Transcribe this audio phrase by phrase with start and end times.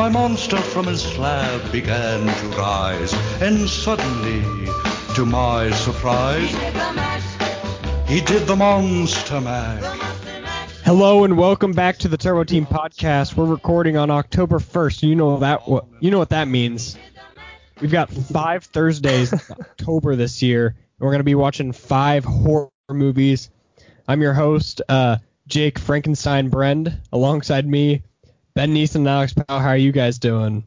[0.00, 3.12] my monster from his slab began to rise,
[3.42, 4.40] and suddenly,
[5.14, 6.50] to my surprise,
[8.08, 10.00] he did the monster mash.
[10.86, 13.36] Hello and welcome back to the Turbo Team podcast.
[13.36, 15.02] We're recording on October 1st.
[15.06, 16.96] You know that what you know what that means.
[17.82, 20.68] We've got five Thursdays in October this year.
[20.68, 23.50] And we're going to be watching five horror movies.
[24.08, 26.98] I'm your host, uh, Jake Frankenstein Brend.
[27.12, 28.02] Alongside me,
[28.60, 29.58] Ben Neeson and Alex Powell.
[29.58, 30.64] How are you guys doing?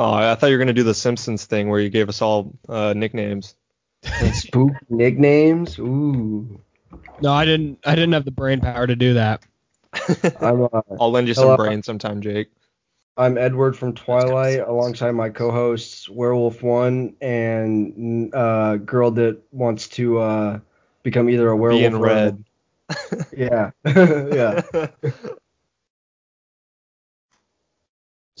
[0.00, 2.58] Oh, I thought you were gonna do the Simpsons thing where you gave us all
[2.68, 3.54] uh, nicknames.
[4.32, 5.78] Spook nicknames.
[5.78, 6.60] Ooh.
[7.20, 7.78] No, I didn't.
[7.86, 9.44] I didn't have the brain power to do that.
[10.40, 11.56] I'm uh, I'll lend you some Hello.
[11.56, 12.50] brain sometime, Jake.
[13.16, 20.18] I'm Edward from Twilight, alongside my co-hosts Werewolf One and uh, girl that wants to
[20.18, 20.58] uh,
[21.04, 22.44] become either a werewolf Be in or a- red.
[23.36, 24.62] Yeah, yeah.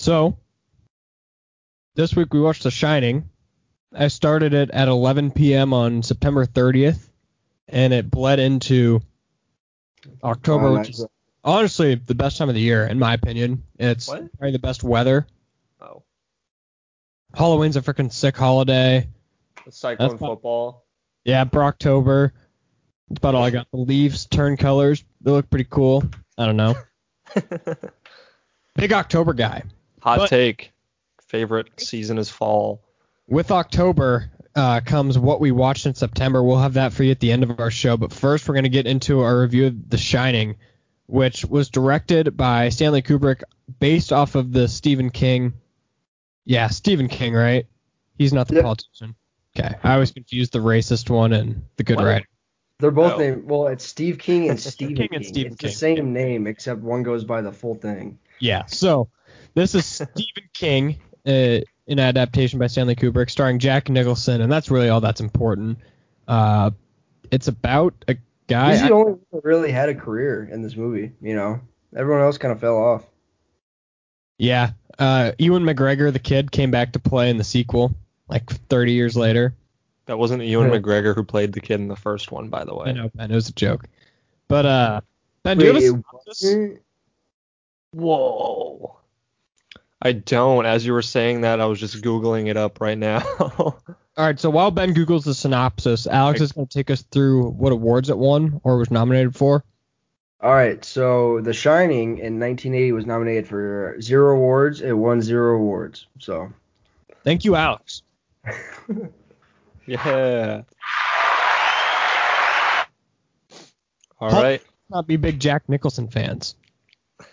[0.00, 0.38] So,
[1.94, 3.28] this week we watched The Shining.
[3.94, 5.74] I started it at 11 p.m.
[5.74, 7.06] on September 30th,
[7.68, 9.02] and it bled into
[10.24, 11.04] October, Oh, which is
[11.44, 13.62] honestly the best time of the year, in my opinion.
[13.78, 14.32] It's What?
[14.38, 15.26] probably the best weather.
[15.82, 16.02] Oh,
[17.34, 19.06] Halloween's a freaking sick holiday.
[19.66, 20.30] the Cyclone That's fine.
[20.30, 20.86] football.
[21.24, 22.30] Yeah, Brocktober.
[23.10, 23.66] That's about all I got.
[23.70, 25.04] The leaves turn colors.
[25.20, 26.04] They look pretty cool.
[26.38, 26.74] I don't know.
[28.76, 29.64] Big October guy.
[30.02, 30.72] Hot But- take.
[31.26, 32.82] Favorite season is fall.
[33.28, 36.42] With October uh, comes what we watched in September.
[36.42, 37.96] We'll have that for you at the end of our show.
[37.96, 40.56] But first, we're going to get into our review of The Shining,
[41.06, 43.42] which was directed by Stanley Kubrick,
[43.78, 45.52] based off of the Stephen King.
[46.44, 47.66] Yeah, Stephen King, right?
[48.18, 48.64] He's not the Yep.
[48.64, 49.14] politician.
[49.56, 52.06] Okay, I always confused the racist one and the good What?
[52.06, 52.26] writer.
[52.80, 53.18] They're both Oh.
[53.18, 53.48] named.
[53.48, 55.16] Well, it's Steve King and Stephen King King.
[55.16, 55.70] and Stephen it's King.
[55.70, 58.18] the same name except one goes by the full thing.
[58.40, 58.66] Yeah.
[58.66, 59.08] So
[59.54, 60.96] this is Stephen King,
[61.26, 65.78] uh, an adaptation by Stanley Kubrick, starring Jack Nicholson, and that's really all that's important.
[66.28, 66.70] Uh,
[67.30, 68.16] it's about a
[68.48, 68.72] guy.
[68.72, 71.12] He's the only one that really had a career in this movie.
[71.20, 71.60] You know,
[71.94, 73.04] everyone else kind of fell off.
[74.38, 74.70] yeah.
[74.98, 77.94] Uh, Ewan McGregor, the kid, came back to play in the sequel,
[78.28, 79.54] like 30 years later.
[80.04, 80.78] That wasn't Ewan Yeah.
[80.78, 82.90] McGregor who played the kid in the first one, by the way.
[82.90, 83.30] I know, Ben.
[83.30, 83.86] It was a joke.
[84.46, 85.00] But uh,
[85.42, 86.78] Ben, do you have a synopsis?
[87.92, 88.96] Wasn't- Whoa.
[90.02, 90.64] I don't.
[90.64, 93.20] As you were saying that, I was just googling it up right now.
[93.58, 93.82] All
[94.16, 94.40] right.
[94.40, 98.08] So while Ben googles the synopsis, Alex is going to take us through what awards
[98.08, 99.62] it won or was nominated for.
[100.42, 104.80] All right, so The Shining in 1980 was nominated for zero awards.
[104.80, 106.06] It won zero awards.
[106.18, 106.50] So
[107.24, 108.00] Thank you, Alex.
[109.86, 110.62] yeah.
[114.18, 114.42] All Huh?
[114.42, 114.62] right.
[114.88, 116.54] Not be big Jack Nicholson fans.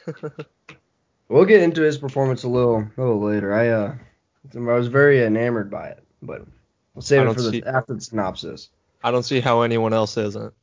[1.29, 3.53] we'll get into his performance a little, a little later.
[3.53, 3.95] I uh,
[4.55, 6.47] I was very enamored by it, but we'll
[6.97, 8.69] I save it don't for the see- after the synopsis.
[9.03, 10.53] I don't see how anyone else isn't.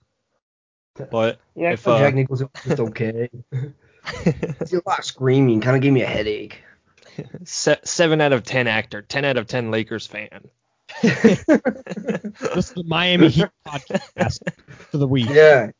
[1.10, 3.28] But Yeah, If, I thought uh, Jack Nicholson was just okay.
[3.52, 6.62] I see a lot of screaming, kind of gave me a headache.
[7.44, 10.48] Se- seven out of ten actor, ten out of ten Lakers fan.
[11.02, 11.44] This
[12.56, 14.40] is the Miami Heat podcast
[14.90, 15.28] for the week.
[15.30, 15.70] yeah,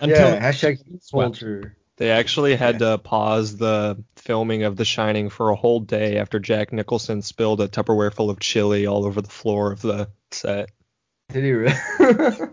[0.00, 0.50] Until yeah.
[0.50, 1.40] Hashtag swept.
[1.40, 1.76] culture.
[2.00, 6.38] They actually had to pause the filming of The Shining for a whole day after
[6.38, 10.70] Jack Nicholson spilled a Tupperware full of chili all over the floor of the set.
[11.28, 11.74] Did he really?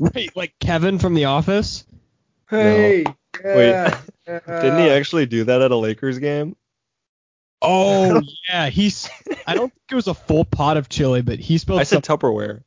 [0.00, 1.86] Wait, like Kevin from The Office?
[2.50, 3.04] hey.
[3.44, 4.40] Yeah, yeah.
[4.44, 6.56] Didn't he actually do that at a Lakers game?
[7.62, 9.08] Oh yeah, he's.
[9.46, 12.02] I don't think it was a full pot of chili, but he spilled I said.
[12.02, 12.64] Tupperware.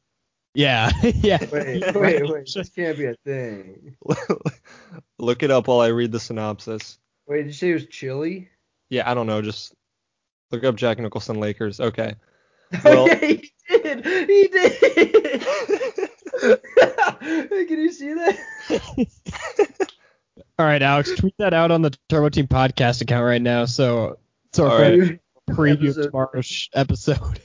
[0.54, 1.40] yeah, yeah.
[1.52, 2.50] Wait, wait, wait.
[2.56, 3.98] This can't be a thing.
[5.20, 6.98] Look it up while I read the synopsis.
[7.28, 8.50] Wait, did you say it was chili?
[8.90, 9.42] Yeah, I don't know.
[9.42, 9.74] Just
[10.52, 11.80] look up Jack Nicholson Lakers.
[11.80, 12.16] Okay.
[12.86, 14.06] Well- yeah, he did.
[14.30, 14.80] He did.
[17.68, 18.38] Can you see that?
[20.60, 23.66] All right, Alex, tweet that out on the Turbo Team podcast account right now.
[23.66, 24.20] So,
[24.54, 25.20] so our right.
[25.50, 27.42] preview of Episode- tomorrow's sh- episode.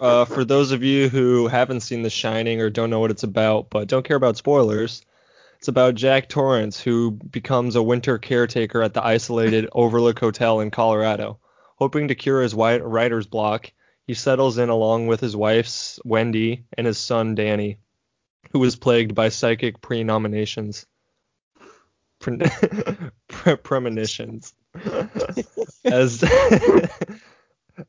[0.00, 3.22] Uh, for those of you who haven't seen The Shining or don't know what it's
[3.24, 5.02] about, but don't care about spoilers,
[5.62, 10.72] it's about Jack Torrance who becomes a winter caretaker at the isolated Overlook Hotel in
[10.72, 11.38] Colorado.
[11.76, 13.70] Hoping to cure his writer's block,
[14.04, 17.78] he settles in along with his wife, Wendy, and his son, Danny,
[18.50, 20.84] who is plagued by psychic prenominations.
[22.18, 22.38] Pre-
[23.28, 24.54] pre- premonitions.
[25.84, 26.24] As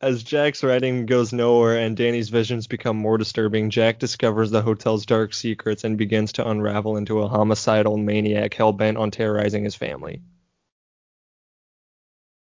[0.01, 5.05] As Jack's writing goes nowhere and Danny's visions become more disturbing, Jack discovers the hotel's
[5.05, 9.75] dark secrets and begins to unravel into a homicidal maniac hell bent on terrorizing his
[9.75, 10.21] family.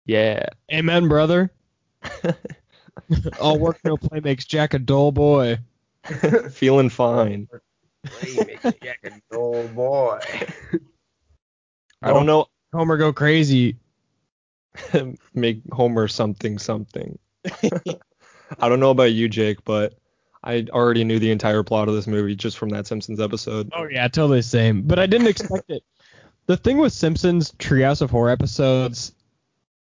[0.04, 0.46] Yeah.
[0.72, 1.50] Amen, brother.
[3.40, 5.58] All work no play makes Jack a dull boy.
[6.50, 7.48] Feeling fine.
[9.32, 10.18] oh boy.
[12.02, 12.46] I don't know.
[12.72, 13.76] Homer go crazy.
[15.34, 17.18] Make Homer something something.
[18.58, 19.94] I don't know about you, Jake, but
[20.44, 23.70] I already knew the entire plot of this movie just from that Simpsons episode.
[23.74, 24.82] Oh yeah, totally same.
[24.82, 25.84] But I didn't expect it.
[26.46, 29.12] The thing with Simpsons Treehouse of Horror episodes,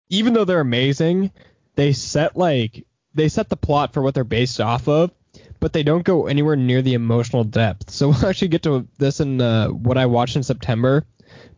[0.10, 1.32] even though they're amazing,
[1.76, 5.12] they set like they set the plot for what they're based off of,
[5.60, 7.90] but they don't go anywhere near the emotional depth.
[7.90, 11.06] So we'll actually get to this in uh, what I watched in September.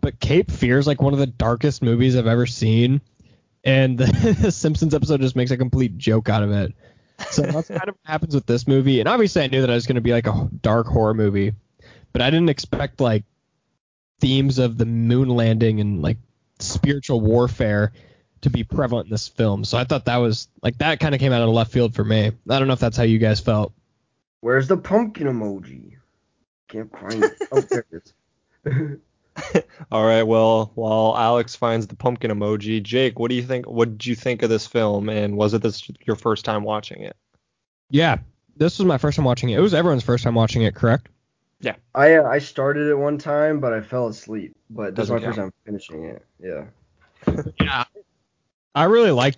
[0.01, 3.01] But Cape Fear is like one of the darkest movies I've ever seen,
[3.63, 6.74] and the Simpsons episode just makes a complete joke out of it.
[7.30, 9.00] So that's kind of what happens with this movie.
[9.00, 11.54] And obviously, I knew that it was going to be like a dark horror movie,
[12.13, 13.24] but I didn't expect like
[14.19, 16.18] themes of the moon landing and like
[16.60, 17.92] spiritual warfare
[18.42, 19.63] to be prevalent in this film.
[19.63, 22.04] So I thought that was like that kind of came out of left field for
[22.04, 22.31] me.
[22.50, 23.74] I don't know if that's how you guys felt.
[24.40, 25.98] Where's the pumpkin emoji?
[26.68, 27.34] Can't find it.
[27.52, 28.04] Oh, there it
[28.66, 28.98] is.
[29.92, 33.69] All right, well, while Alex finds the pumpkin emoji, Jake, what do you think?
[33.69, 37.01] What did you think of this film, and was it this your first time watching
[37.04, 37.16] it?
[37.89, 38.18] Yeah,
[38.57, 39.57] this was my first time watching it.
[39.57, 41.07] It was everyone's first time watching it, correct?
[41.62, 41.75] Yeah.
[41.95, 44.56] I uh, I started it one time, but I fell asleep.
[44.69, 46.25] But this is Doesn't my first time finishing it.
[46.39, 46.66] Yeah.
[47.62, 47.84] Yeah.
[48.74, 49.38] I really liked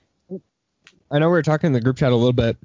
[1.11, 2.57] I know we were talking in the group chat a little bit.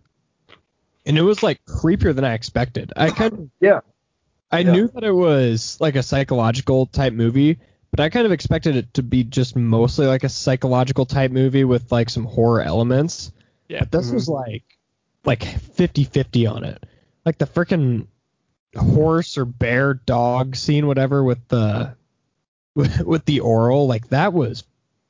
[1.05, 2.93] And it was like creepier than I expected.
[2.97, 3.81] I kind of Yeah.
[4.51, 4.73] I Yeah.
[4.73, 7.59] knew that it was like a psychological type movie,
[7.91, 11.65] but I kind of expected it to be just mostly like a psychological type movie
[11.65, 13.33] with like some horror elements.
[13.69, 13.81] Yeah.
[13.81, 14.15] But this mm-hmm.
[14.15, 14.65] was like
[15.25, 16.85] like 50-50 on it.
[17.27, 18.07] Like the freaking
[18.77, 21.95] horse or bear dog scene whatever with the
[22.75, 24.65] with, with the oral, like that was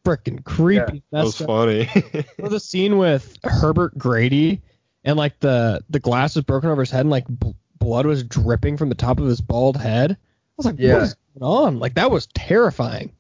[0.05, 1.03] freaking creepy.
[1.13, 1.47] That was up.
[1.47, 1.89] funny.
[2.39, 4.63] Or the scene with Herbert Grady
[5.05, 8.23] and like the the glass was broken over his head and like bl- blood was
[8.25, 10.13] dripping from the top of his bald head.
[10.13, 10.17] I
[10.57, 10.95] was like, Yeah.
[10.95, 11.79] what is going on?
[11.79, 13.13] Like that was terrifying.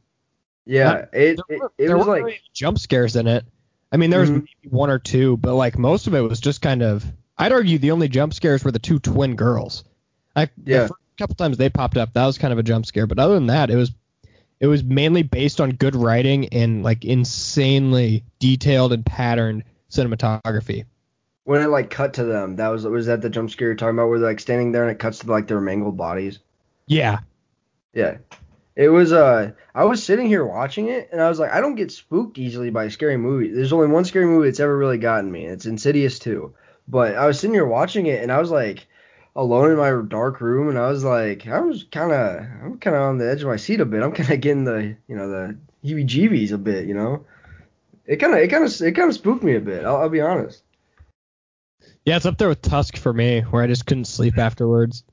[0.66, 1.06] Yeah.
[1.12, 3.44] It There it, were, it there was like really jump scares in it.
[3.90, 4.34] I mean, there was Mhm.
[4.40, 7.04] maybe one or two, but like most of it was just kind of.
[7.38, 9.84] I'd argue the only jump scares were the two twin girls.
[10.36, 10.82] Like Yeah.
[10.82, 13.06] the first couple times they popped up, that was kind of a jump scare.
[13.06, 13.92] But other than that, it was
[14.60, 20.84] it was mainly based on good writing and like insanely detailed and patterned cinematography.
[21.48, 22.56] When it like cut to them.
[22.56, 24.82] That was was that the jump scare you're talking about where they're like standing there
[24.82, 26.40] and it cuts to like their mangled bodies.
[26.86, 27.20] Yeah,
[27.94, 28.18] Yeah.
[28.76, 31.74] It was uh I was sitting here watching it and I was like I don't
[31.74, 33.54] get spooked easily by scary movies.
[33.54, 35.44] There's only one scary movie that's ever really gotten me.
[35.46, 36.52] And it's Insidious 2.
[36.86, 38.86] But I was sitting here watching it and I was like
[39.34, 42.94] alone in my dark room and I was like I was kind of I'm kind
[42.94, 44.02] of on the edge of my seat a bit.
[44.02, 47.24] I'm kind of getting the, you know, the heebie-jeebies a bit, you know.
[48.04, 49.86] It kind of it kind of it kind of spooked me a bit.
[49.86, 50.62] I'll, I'll be honest.
[52.08, 55.04] Yeah, it's up there with Tusk for me, where I just couldn't sleep afterwards.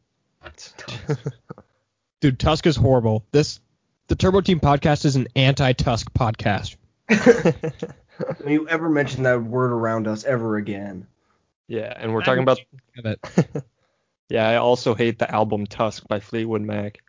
[2.21, 3.25] Dude, Tusk is horrible.
[3.31, 3.59] This
[4.07, 6.77] the Turbo Team podcast is an anti-Tusk podcast.
[7.09, 11.05] Don't you ever mention that word around us ever again.
[11.67, 12.59] yeah, and we're talking about.
[12.95, 13.19] It.
[14.29, 16.99] yeah, I also hate the album Tusk by Fleetwood Mac.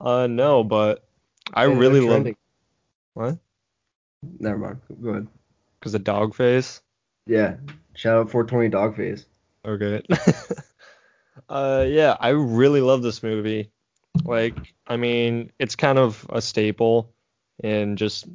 [0.00, 1.04] Uh, no, but
[1.54, 2.26] I Hey, really love
[3.14, 3.38] what?
[4.40, 4.80] Never mind.
[5.00, 5.28] Go ahead.
[5.80, 6.80] Cause the dog face.
[7.26, 7.54] Yeah.
[7.94, 9.26] Shout out 420 Dogface.
[9.64, 10.02] Okay.
[11.48, 13.70] uh, yeah, I really love this movie.
[14.24, 14.56] Like,
[14.86, 17.12] I mean, it's kind of a staple
[17.62, 18.26] in just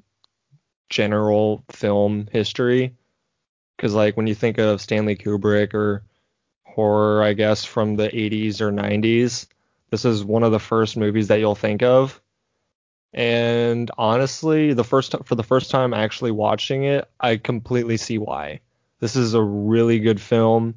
[0.89, 2.95] general film history.
[3.75, 6.03] Because, like, when you think of Stanley Kubrick or
[6.63, 9.47] horror, I guess, from the 80s or 90s,
[9.89, 12.21] this is one of the first movies that you'll think of.
[13.13, 18.59] And honestly, the first for the first time actually watching it, I completely see why.
[19.05, 20.74] This is a really good film.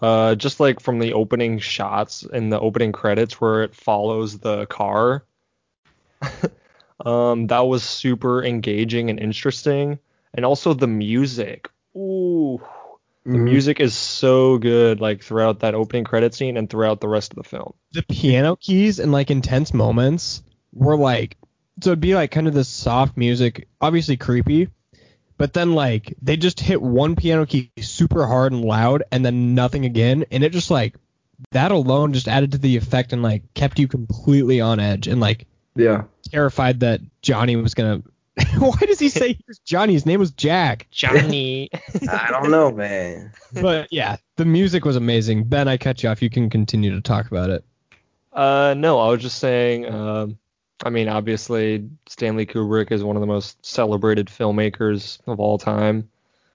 [0.00, 4.66] Uh, just like from the opening shots and the opening credits where it follows the
[4.66, 5.24] car.
[7.04, 9.98] um, that was super engaging and interesting.
[10.34, 11.68] And also the music.
[11.96, 12.62] Ooh,
[13.24, 13.42] the Mhm.
[13.42, 17.38] music is so good, like throughout that opening credit scene and throughout the rest of
[17.38, 17.72] the film.
[17.90, 21.36] the piano keys in like intense moments were like
[21.82, 24.68] so it'd be like kind of this soft music, obviously creepy,
[25.38, 29.54] but then like they just hit one piano key super hard and loud and then
[29.54, 30.94] nothing again and it just like
[31.52, 35.20] that alone just added to the effect and like kept you completely on edge and
[35.20, 36.02] like Yeah.
[36.30, 38.02] terrified that Johnny was gonna
[38.58, 39.94] Why does he say here's Johnny?
[39.94, 40.86] His name was Jack.
[40.92, 41.70] Johnny.
[42.08, 43.32] I don't know, man.
[43.52, 45.44] But yeah, the music was amazing.
[45.44, 46.22] Ben, I cut you off.
[46.22, 47.64] You can continue to talk about it.
[48.32, 49.92] Uh, no, I was just saying.
[49.92, 50.38] Um,
[50.84, 56.08] I mean, obviously, Stanley Kubrick is one of the most celebrated filmmakers of all time.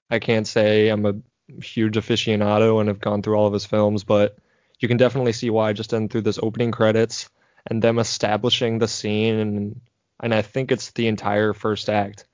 [0.10, 1.15] I can't say I'm a
[1.62, 4.38] huge aficionado and have gone through all of his films, but
[4.80, 7.30] you can definitely see why just in through this opening credits
[7.68, 9.82] and them establishing the scene and
[10.20, 12.25] and I think it's the entire first act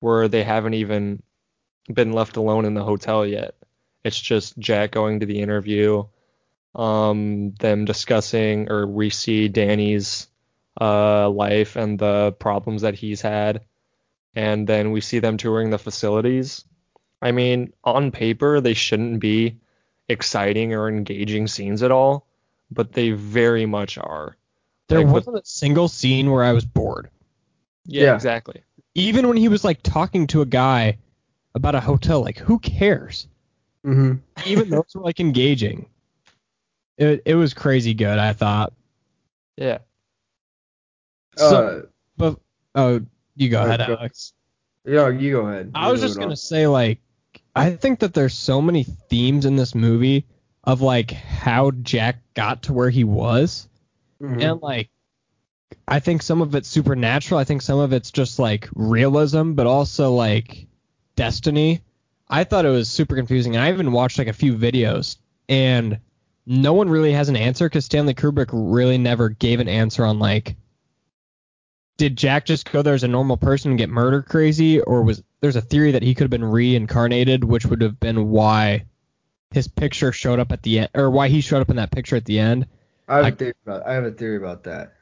[0.00, 1.22] where they haven't even
[1.92, 3.54] been left alone in the hotel yet.
[4.04, 6.04] It's just Jack going to the interview,
[6.74, 10.26] um, them discussing, or we see Danny's
[10.80, 13.64] uh, life and the problems that he's had,
[14.34, 16.64] and then we see them touring the facilities.
[17.22, 19.58] I mean, on paper, they shouldn't be
[20.08, 22.26] exciting or engaging scenes at all,
[22.70, 24.36] but they very much are.
[24.88, 27.10] There Like, wasn't a single scene where I was bored.
[27.86, 28.14] Yeah, Yeah.
[28.14, 28.62] exactly.
[28.94, 30.98] Even when he was like talking to a guy
[31.54, 33.28] about a hotel, like who cares?
[33.84, 34.12] hmm
[34.44, 35.88] Even those were like engaging.
[36.98, 38.72] It it was crazy good, I thought.
[39.56, 39.78] Yeah.
[41.36, 42.38] So, but
[42.74, 43.00] oh,
[43.36, 44.32] you go Uh, ahead, go- Alex.
[44.84, 45.70] yeah, you go ahead.
[45.74, 46.36] I was just gonna on.
[46.36, 47.00] say like
[47.54, 50.26] I think that there's so many themes in this movie
[50.64, 53.68] of like how Jack got to where he was.
[54.22, 54.42] Mhm.
[54.42, 54.90] and like
[55.88, 57.40] I think some of it's supernatural.
[57.40, 60.66] I think some of it's just like realism, but also like
[61.16, 61.80] destiny.
[62.28, 63.56] I thought it was super confusing.
[63.56, 65.16] I even watched like a few videos,
[65.48, 65.98] and
[66.46, 70.18] no one really has an answer because Stanley Kubrick really never gave an answer on
[70.18, 70.54] like,
[72.00, 75.22] did Jack just go there as a normal person and get murder crazy, or was
[75.42, 78.86] there's a theory that he could have been reincarnated, which would have been why
[79.50, 82.16] his picture showed up at the end, or why he showed up in that picture
[82.16, 82.66] at the end.
[83.06, 84.94] I have, I- a theory about, I have a theory about that.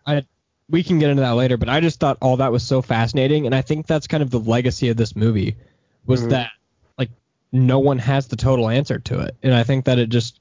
[0.70, 3.46] we can get into that later, but I just thought all that was so fascinating,
[3.46, 5.56] and I think that's kind of the legacy of this movie
[6.04, 6.30] was Mhm.
[6.30, 6.50] that
[6.98, 7.10] like
[7.52, 10.40] no one has the total answer to it, and I think that it just,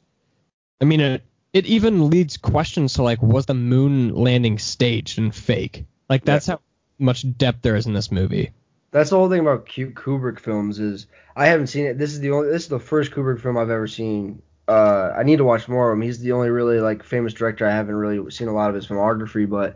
[0.81, 1.21] I mean, it
[1.53, 5.85] it even leads questions to like was the moon landing staged and fake?
[6.09, 6.59] Like that's how
[6.99, 8.51] much depth there is in this movie.
[8.91, 11.97] That's the whole thing about Ku- Kubrick films is I haven't seen it.
[11.97, 14.41] This is the only this is the first Kubrick film I've ever seen.
[14.67, 16.01] Uh, I need to watch more of him.
[16.01, 18.87] He's the only really like famous director I haven't really seen a lot of his
[18.87, 19.49] filmography.
[19.49, 19.75] But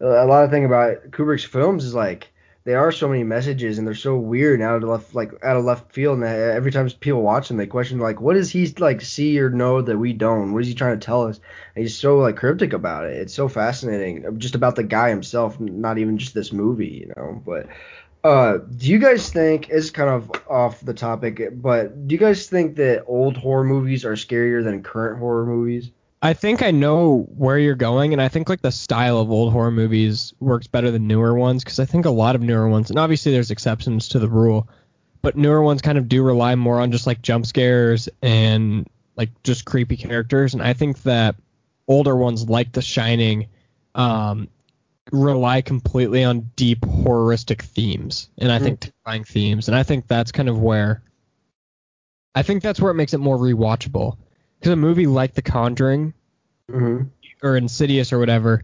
[0.00, 2.32] a lot of thing about Kubrick's films is like
[2.68, 5.64] they are so many messages and they're so weird out of left like out of
[5.64, 6.18] left field.
[6.18, 9.48] And every time people watch them, they question like, what does he like see or
[9.48, 10.52] know that we don't?
[10.52, 11.40] What is he trying to tell us?
[11.74, 13.16] And he's so like cryptic about it.
[13.16, 17.42] It's so fascinating, just about the guy himself, not even just this movie, you know.
[17.42, 17.68] But
[18.22, 22.48] uh, do you guys think it's kind of off the topic, but do you guys
[22.48, 25.90] think that old horror movies are scarier than current horror movies?
[26.20, 29.52] I think I know where you're going, and I think like the style of old
[29.52, 32.90] horror movies works better than newer ones because I think a lot of newer ones,
[32.90, 34.68] and obviously there's exceptions to the rule,
[35.22, 39.30] but newer ones kind of do rely more on just like jump scares and like
[39.44, 41.36] just creepy characters, and I think that
[41.86, 43.46] older ones like The Shining
[43.94, 44.48] um,
[45.12, 50.32] rely completely on deep horroristic themes, and I think terrifying themes, and I think that's
[50.32, 51.00] kind of where
[52.34, 54.16] I think that's where it makes it more rewatchable.
[54.58, 56.14] Because a movie like The Conjuring
[56.70, 57.04] Mm-hmm.
[57.42, 58.62] or Insidious or whatever,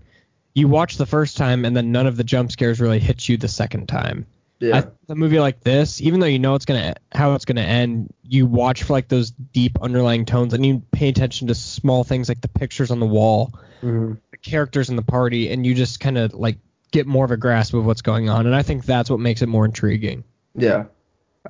[0.54, 3.36] you watch the first time and then none of the jump scares really hit you
[3.36, 4.26] the second time.
[4.60, 4.84] Yeah.
[5.08, 8.46] A movie like this, even though you know it's gonna how it's gonna end, you
[8.46, 12.40] watch for like those deep underlying tones and you pay attention to small things like
[12.40, 16.16] the pictures on the wall, hmm the characters in the party, and you just kind
[16.16, 16.58] of like
[16.92, 18.46] get more of a grasp of what's going on.
[18.46, 20.24] And I think that's what makes it more intriguing.
[20.54, 20.84] Yeah.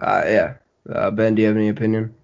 [0.01, 0.55] Uh, yeah.
[0.91, 2.15] Uh, ben, do you have any opinion?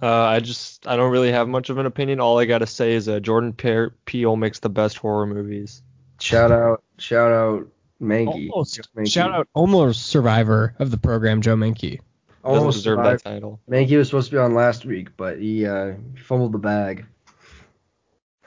[0.00, 2.20] Uh, I just I don't really have much of an opinion.
[2.20, 5.82] All I gotta say is uh, Jordan Pe- Peele makes the best horror movies.
[6.20, 7.66] Shout out, shout out,
[8.00, 8.50] Mankey.
[8.50, 9.10] Almost Mankey.
[9.12, 12.00] shout out almost survivor of the program, Joe Menke.
[12.44, 13.24] Doesn't Almost deserve survived.
[13.24, 13.60] that title.
[13.68, 17.04] Mankey was supposed to be on last week, but he uh, fumbled the bag.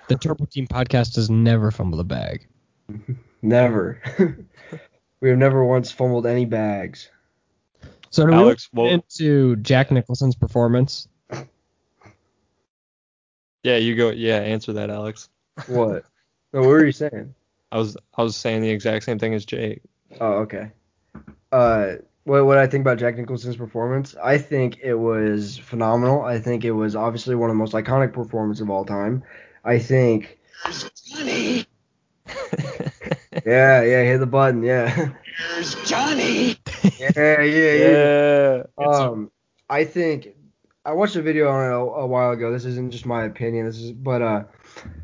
[0.07, 2.47] The Turbo Team podcast does never fumble the bag.
[3.41, 4.01] Never.
[5.21, 7.09] we have never once fumbled any bags.
[8.09, 11.07] So to Alex, move well- into Jack Nicholson's performance,
[13.63, 14.09] Yeah, you go.
[14.09, 15.29] Yeah, answer that, Alex.
[15.67, 16.05] What?
[16.53, 17.33] no, what were you saying?
[17.71, 19.81] I was I was saying the exact same thing as Jake.
[20.19, 20.71] Oh, okay.
[21.51, 24.15] Uh, what what I think about Jack Nicholson's performance?
[24.23, 26.23] I think it was phenomenal.
[26.23, 29.23] I think it was obviously one of the most iconic performances of all time.
[29.63, 30.39] I think.
[33.45, 34.63] Yeah, yeah, hit the button.
[34.63, 35.11] Yeah.
[36.99, 38.63] yeah, yeah, yeah.
[38.77, 38.85] yeah.
[38.85, 39.31] Um,
[39.69, 40.35] I think
[40.85, 42.51] I watched a video on it a, a while ago.
[42.51, 43.65] This isn't just my opinion.
[43.65, 44.43] This is, but uh,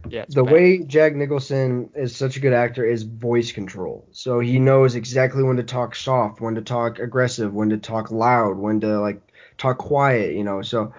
[0.09, 0.53] Yeah, the bad.
[0.53, 4.07] way Jack Nicholson is such a good actor is voice control.
[4.11, 8.09] So he knows exactly when to talk soft, when to talk aggressive, when to talk
[8.09, 9.21] loud, when to like
[9.57, 10.61] talk quiet, you know.
[10.61, 10.93] So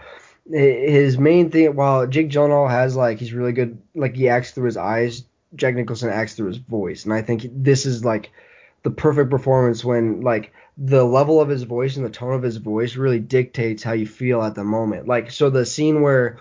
[0.49, 4.67] his main thing while Jake Gyllenhaal has like he's really good like he acts through
[4.67, 7.05] his eyes, Jack Nicholson acts through his voice.
[7.05, 8.31] And I think this is like
[8.87, 12.59] the perfect performance when like the level of his voice and the tone of his
[12.59, 15.09] voice really dictates how you feel at the moment.
[15.09, 16.39] Like so the scene where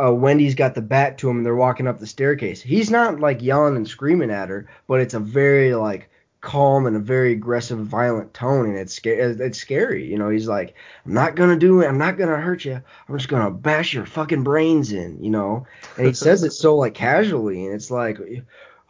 [0.00, 2.62] uh, Wendy's got the bat to him and they're walking up the staircase.
[2.62, 6.08] He's not like yelling and screaming at her, but it's a very like
[6.40, 9.34] calm and a very aggressive, violent tone, and it's scary.
[9.40, 10.06] It's scary.
[10.06, 11.88] You know, he's like, "I'm not gonna do it.
[11.88, 12.80] I'm not gonna hurt you.
[13.08, 15.66] I'm just gonna bash your fucking brains in." You know,
[15.96, 18.20] and he says it so like casually, and it's like,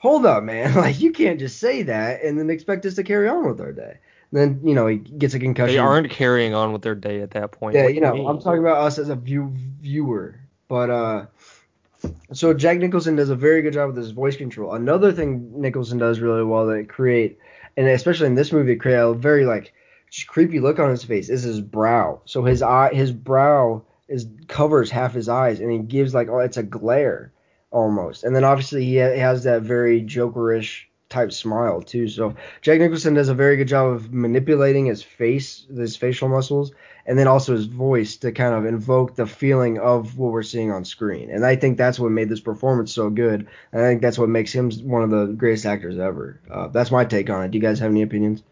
[0.00, 0.74] hold up, man.
[0.80, 3.72] Like you can't just say that and then expect us to carry on with our
[3.72, 3.98] day.
[4.32, 5.74] then you know he gets a concussion.
[5.74, 7.76] They aren't carrying on with their day at that point.
[7.76, 8.26] Yeah, What you know, mean?
[8.26, 10.40] I'm talking about us as a view viewer.
[10.68, 11.26] But uh
[12.32, 14.72] so Jack Nicholson does a very good job with his voice control.
[14.72, 17.38] Another thing Nicholson does really well that create
[17.76, 19.72] and especially in this movie create a very like
[20.10, 22.20] just creepy look on his face is his brow.
[22.24, 26.38] So his eye his brow is covers half his eyes and he gives like oh
[26.38, 27.32] it's a glare
[27.70, 28.24] almost.
[28.24, 32.08] And then obviously he has that very jokerish type smile too.
[32.08, 36.72] So Jack Nicholson does a very good job of manipulating his face, his facial muscles,
[37.04, 40.70] and then also his voice to kind of invoke the feeling of what we're seeing
[40.70, 41.30] on screen.
[41.30, 43.48] And I think that's what made this performance so good.
[43.72, 46.40] And I think that's what makes him one of the greatest actors ever.
[46.48, 47.50] Uh, that's my take on it.
[47.50, 48.42] Do you guys have any opinions?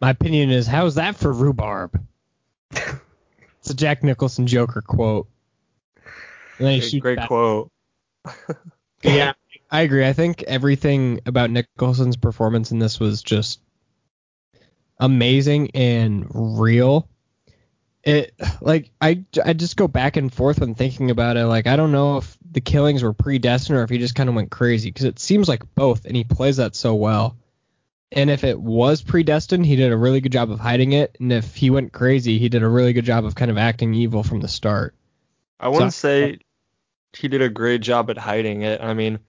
[0.00, 2.00] My opinion is, how's that for rhubarb?
[2.70, 5.28] it's a Jack Nicholson Joker quote.
[6.58, 7.70] And then he Great, great quote.
[9.02, 9.32] Yeah,
[9.70, 10.06] I agree.
[10.06, 13.60] I think everything about Nicholson's performance in this was just
[14.98, 17.08] amazing and real.
[18.02, 21.44] It like I I just go back and forth when thinking about it.
[21.46, 24.34] Like I don't know if the killings were predestined or if he just kind of
[24.34, 27.36] went crazy because it seems like both, and he plays that so well.
[28.12, 31.16] And if it was predestined, he did a really good job of hiding it.
[31.20, 33.94] And if he went crazy, he did a really good job of kind of acting
[33.94, 34.96] evil from the start.
[35.60, 36.38] I wouldn't So- say
[37.16, 38.80] he did a great job at hiding it.
[38.80, 39.20] I mean,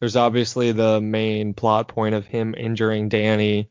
[0.00, 3.70] there's obviously the main plot point of him injuring Danny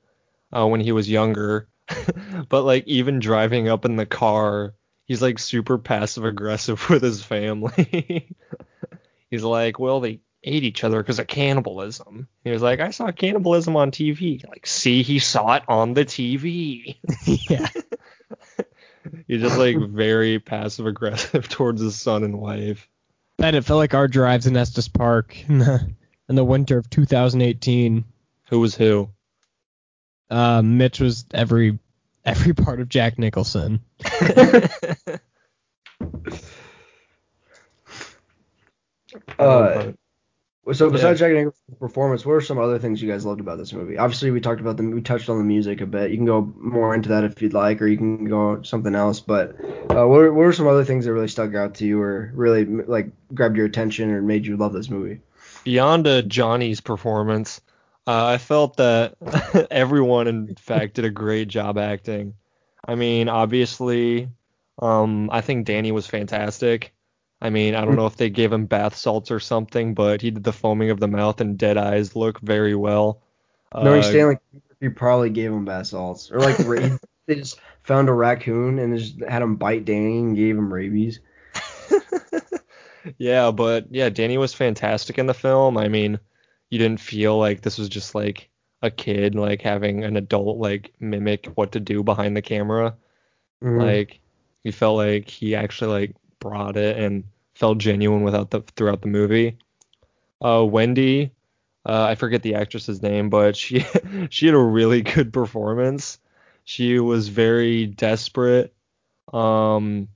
[0.56, 1.68] uh, when he was younger,
[2.50, 4.74] but like even driving up in the car,
[5.06, 8.36] he's like super passive aggressive with his family.
[9.30, 12.28] he's like, well, they ate each other because of cannibalism.
[12.44, 14.48] He was like, I saw cannibalism on TV.
[14.48, 16.98] Like, see, he saw it on the TV.
[17.26, 17.68] yeah.
[19.28, 22.88] He's just like very passive aggressive towards his son and wife.
[23.38, 25.94] Ben, it felt like our drives in Estes Park in the
[26.30, 28.06] in the winter of 2018.
[28.50, 29.10] Who was who?
[30.30, 31.80] Uh, Mitch was every
[32.24, 33.82] every part of Jack Nicholson.
[39.40, 39.94] Uh,
[40.74, 41.28] so besides Yeah.
[41.28, 43.98] Jack Nicholson's performance, what are some other things you guys loved about this movie?
[43.98, 46.12] Obviously, we talked about the we touched on the music a bit.
[46.12, 49.20] You can go more into that if you'd like, or you can go something else.
[49.20, 49.56] But
[49.90, 52.32] uh, what are, what are some other things that really stuck out to you, or
[52.34, 55.22] really like grabbed your attention, or made you love this movie?
[55.66, 57.62] Beyond uh, Johnny's performance,
[58.08, 59.16] uh, I felt that
[59.72, 62.34] everyone, in fact, did a great job acting.
[62.88, 64.30] I mean, obviously,
[64.80, 66.92] um, I think Danny was fantastic.
[67.46, 70.32] I mean, I don't know if they gave him bath salts or something, but he
[70.32, 73.22] did the foaming of the mouth and dead eyes look very well.
[73.72, 74.38] Knowing Uh, Stanley,
[74.82, 76.58] you probably gave him bath salts, or like
[77.28, 81.20] they just found a raccoon and just had him bite Danny and gave him rabies.
[83.20, 85.78] yeah, but yeah, Danny was fantastic in the film.
[85.78, 86.20] I mean,
[86.72, 88.50] you didn't feel like this was just like
[88.82, 92.96] a kid like having an adult like mimic what to do behind the camera.
[93.64, 93.82] Mhm.
[93.84, 94.20] Like
[94.64, 97.24] you felt like he actually like brought it and
[97.56, 99.58] felt genuine without the throughout the movie.
[100.44, 101.32] Uh, Wendy,
[101.86, 103.86] uh, I forget the actress's name, but she
[104.30, 106.20] she had a really good performance.
[106.64, 108.74] She was very desperate,
[109.32, 110.08] um,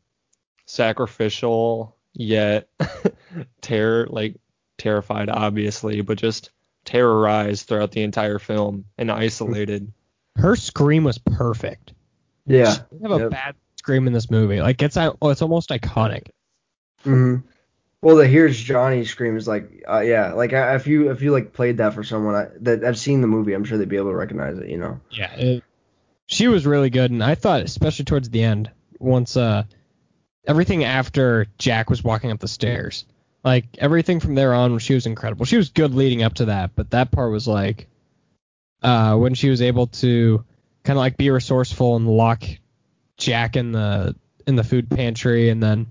[0.65, 2.69] sacrificial, yet
[3.61, 4.35] terror like
[4.77, 6.49] terrified, obviously, but just
[6.85, 9.91] terrorized throughout the entire film and isolated.
[10.35, 11.93] Her scream was perfect.
[12.47, 12.73] yeah.
[12.73, 14.61] She didn't have a bad scream in this movie.
[14.61, 16.29] Like it's oh, it's almost iconic.
[17.03, 17.37] Hmm
[18.01, 21.31] Well, the here's Johnny scream is like, uh, yeah, like I, if you if you
[21.31, 23.97] like played that for someone I, that I've seen the movie, I'm sure they'd be
[23.97, 24.69] able to recognize it.
[24.69, 24.99] You know.
[25.11, 25.33] Yeah.
[25.33, 25.63] It,
[26.25, 29.63] she was really good, and I thought, especially towards the end, once uh
[30.45, 33.05] everything after Jack was walking up the stairs,
[33.43, 35.45] like everything from there on, she was incredible.
[35.45, 37.87] She was good leading up to that, but that part was like,
[38.81, 40.43] uh, when she was able to
[40.83, 42.43] kind of like be resourceful and lock
[43.17, 44.15] Jack in the
[44.47, 45.87] in the food pantry, and then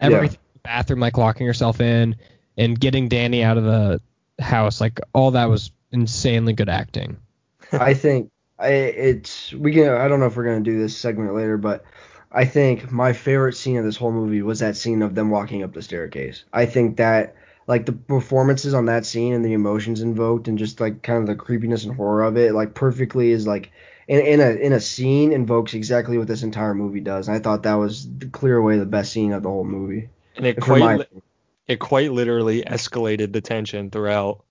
[0.00, 2.16] everything bathroom, like locking herself in,
[2.56, 4.00] and getting Danny out of the
[4.40, 7.16] house, like all that was insanely good acting.
[7.72, 9.88] I think I, it's we can.
[9.88, 11.84] I don't know if we're gonna do this segment later, but
[12.30, 15.62] I think my favorite scene of this whole movie was that scene of them walking
[15.62, 16.44] up the staircase.
[16.52, 20.80] I think that like the performances on that scene and the emotions invoked and just
[20.80, 23.70] like kind of the creepiness and horror of it, like perfectly is like
[24.08, 27.28] in, in a in a scene invokes exactly what this entire movie does.
[27.28, 30.08] And I thought that was the clear away the best scene of the whole movie.
[30.36, 31.22] And it quite li-
[31.66, 34.44] it quite literally escalated the tension throughout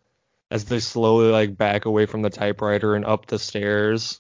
[0.50, 4.20] as they slowly like back away from the typewriter and up the stairs.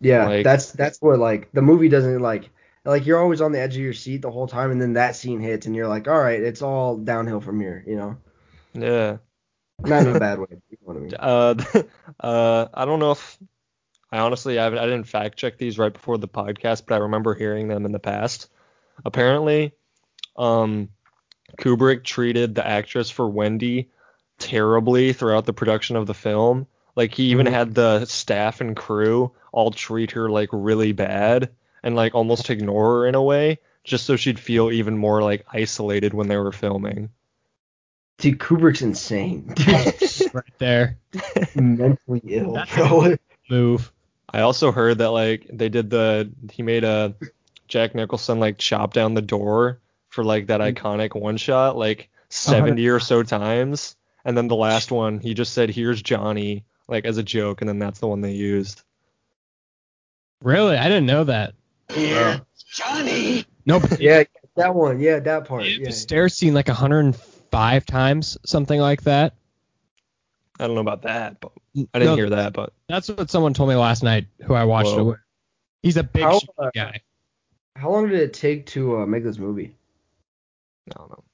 [0.00, 2.50] Yeah, Like- that's that's what like the movie doesn't like
[2.84, 5.16] like you're always on the edge of your seat the whole time and then that
[5.16, 8.16] scene hits and you're like, all right, it's all downhill from here, you know.
[8.74, 9.18] Yeah.
[9.80, 10.46] Not in a bad way.
[10.70, 11.12] You know what I mean?
[11.18, 11.82] Uh,
[12.20, 13.38] uh, I don't know if
[14.10, 17.34] I honestly I, I didn't fact check these right before the podcast, but I remember
[17.34, 18.48] hearing them in the past.
[19.04, 19.72] Apparently,
[20.36, 20.88] um,
[21.56, 23.88] Kubrick treated the actress for Wendy
[24.38, 26.66] terribly throughout the production of the film.
[26.94, 27.52] Like he even Mhm.
[27.52, 31.50] had the staff and crew all treat her like really bad
[31.82, 35.46] and like almost ignore her in a way, just so she'd feel even more like
[35.52, 37.10] isolated when they were filming.
[38.18, 39.42] Dude, Kubrick's insane.
[39.54, 40.98] Dude, right there.
[41.54, 43.14] mentally ill, That's bro.
[43.48, 43.92] Move.
[44.28, 47.14] I also heard that like they did the he made a
[47.68, 49.78] Jack Nicholson like chop down the door
[50.08, 54.90] for like that iconic one shot like 70 or so times and then the last
[54.90, 58.20] one he just said here's Johnny like as a joke and then that's the one
[58.20, 58.82] they used.
[60.42, 60.76] Really?
[60.76, 61.54] I didn't know that.
[61.96, 62.40] Yeah.
[62.72, 63.44] Johnny.
[63.66, 64.24] No, but Yeah,
[64.56, 65.00] that one.
[65.00, 65.64] Yeah, that part.
[65.64, 65.90] the Yeah.
[65.90, 69.34] stairs scene like 105 times, something like that.
[70.60, 73.54] I don't know about that, but I didn't No, hear that, but That's what someone
[73.54, 75.00] told me last night who I watched Whoa.
[75.00, 75.18] it with.
[75.82, 77.00] He's a big How, uh, guy.
[77.76, 79.76] How long did it take to uh, make this movie?
[80.94, 81.24] I don't know.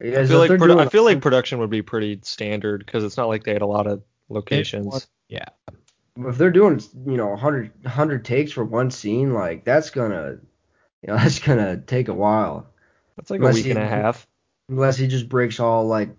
[0.00, 3.16] I feel like produ- doing- I feel like production would be pretty standard because it's
[3.16, 4.86] not like they had a lot of locations.
[4.86, 5.48] was- Yeah.
[6.16, 10.38] if they're doing you know 100 100 takes for one scene, like that's gonna
[11.02, 12.66] you know that's gonna take a while.
[13.16, 14.26] That's like Unless a week and a half.
[14.68, 16.10] Unless he just breaks all like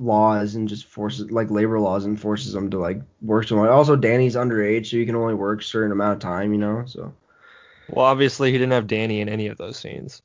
[0.00, 3.68] laws and just forces like labor laws and forces them to like work so much.
[3.68, 6.82] Also, Danny's underage, so you can only work a certain amount of time, you know.
[6.86, 7.14] So
[7.88, 10.22] Well, obviously he didn't have Danny in any of those scenes.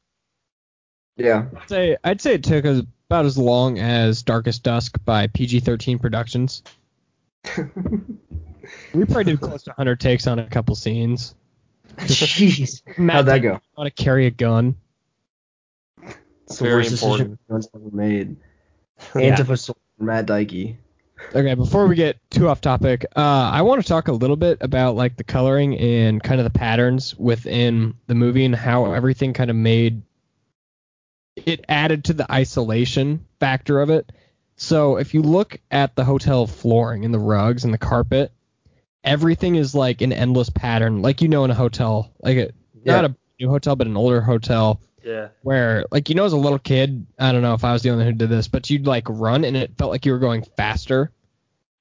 [1.17, 5.27] Yeah, I'd say I'd say it took us about as long as Darkest Dusk by
[5.27, 6.63] PG-13 Productions.
[8.93, 11.36] We probably did close to 100 takes on a couple scenes.
[11.99, 13.62] jeez, Matt how'd that didn't go?
[13.77, 14.75] want to carry a gun.
[16.03, 17.39] It's the Very worst decision important.
[17.49, 18.36] anyone's ever made.
[19.15, 19.36] Yeah.
[19.38, 20.77] Antifa soldier Matt Dikey.
[21.36, 23.19] Okay, before we get too off topic, uh,
[23.53, 26.58] I want to talk a little bit about like the coloring and kind of the
[26.60, 30.01] patterns within the movie and how everything kind of made
[31.45, 34.12] it added to the isolation factor of it.
[34.56, 38.32] So if you look at the hotel flooring and the rugs and the carpet,
[39.04, 42.52] everything is like an endless pattern, like you know in a hotel, like a,
[42.84, 45.30] not a new hotel but an older hotel Yeah.
[45.43, 47.91] where like you know as a little kid i don't know if i was the
[47.91, 50.17] only one who did this but you'd like run and it felt like you were
[50.17, 51.12] going faster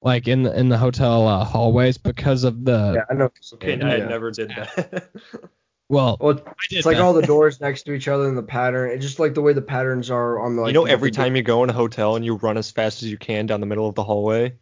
[0.03, 3.31] like in the in the hotel uh, hallways because of the Yeah, I know.
[3.55, 3.87] Okay, Yeah.
[3.87, 5.09] I never did that.
[5.89, 7.03] well Well, I it's like that.
[7.03, 8.91] all the doors next to each other and the pattern.
[8.91, 10.63] It's just like the way the patterns are on the.
[10.63, 13.03] Like, you know, every time you go in a hotel and you run as fast
[13.03, 14.53] as you can down the middle of the hallway.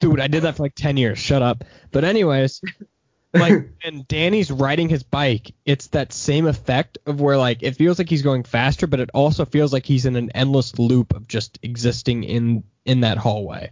[0.00, 2.60] dude i did that for like 10 years shut up but anyways
[3.34, 7.98] like when danny's riding his bike it's that same effect of where like it feels
[7.98, 11.26] like he's going faster but it also feels like he's in an endless loop of
[11.28, 13.70] just existing in in that hallway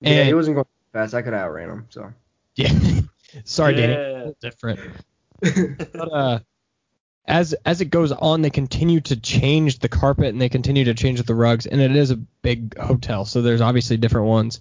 [0.00, 1.14] Yeah, and- he wasn't going fast.
[1.14, 1.86] I could outran him.
[1.88, 2.12] So.
[2.56, 2.70] yeah
[3.44, 3.98] sorry danny Yeah.
[3.98, 4.80] a little different
[5.92, 6.38] but uh
[7.26, 10.94] as as it goes on they continue to change the carpet and they continue to
[10.94, 14.60] change the rugs and it is a big hotel so there's obviously different ones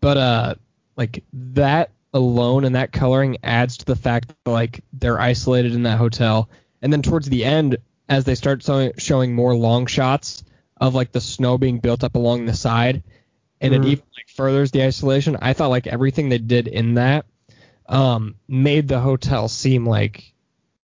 [0.00, 0.54] but uh
[0.96, 5.84] like that alone and that coloring adds to the fact that like they're isolated in
[5.84, 6.50] that hotel
[6.82, 7.76] and then towards the end
[8.08, 10.44] as they start showing, showing more long shots
[10.78, 13.02] of like the snow being built up along the side
[13.62, 13.76] and Mhm.
[13.78, 17.24] it even like furthers the isolation i thought like everything they did in that
[17.86, 20.32] um made the hotel seem like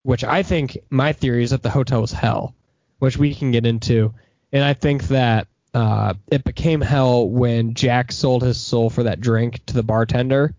[0.02, 2.54] which I think my theory is that the hotel was hell,
[2.98, 4.14] which we can get into.
[4.52, 9.20] And I think that uh, it became hell when Jack sold his soul for that
[9.20, 10.54] drink to the bartender.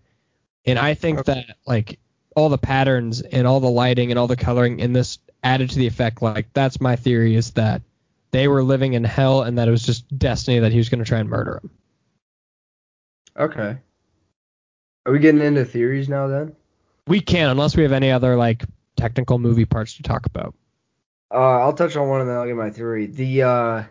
[0.64, 1.98] And I think that like
[2.34, 5.78] all the patterns and all the lighting and all the coloring in this added to
[5.78, 6.22] the effect.
[6.22, 7.82] Like that's my theory is that
[8.30, 11.04] they were living in hell and that it was just destiny that he was going
[11.04, 11.70] to try and murder him.
[13.36, 13.76] Okay.
[15.06, 16.54] Are we getting into theories now then?
[17.06, 18.64] We can unless we have any other like
[18.96, 20.54] technical movie parts to talk about.
[21.30, 23.06] Uh, I'll touch on one and then I'll get my theory.
[23.06, 23.82] The uh,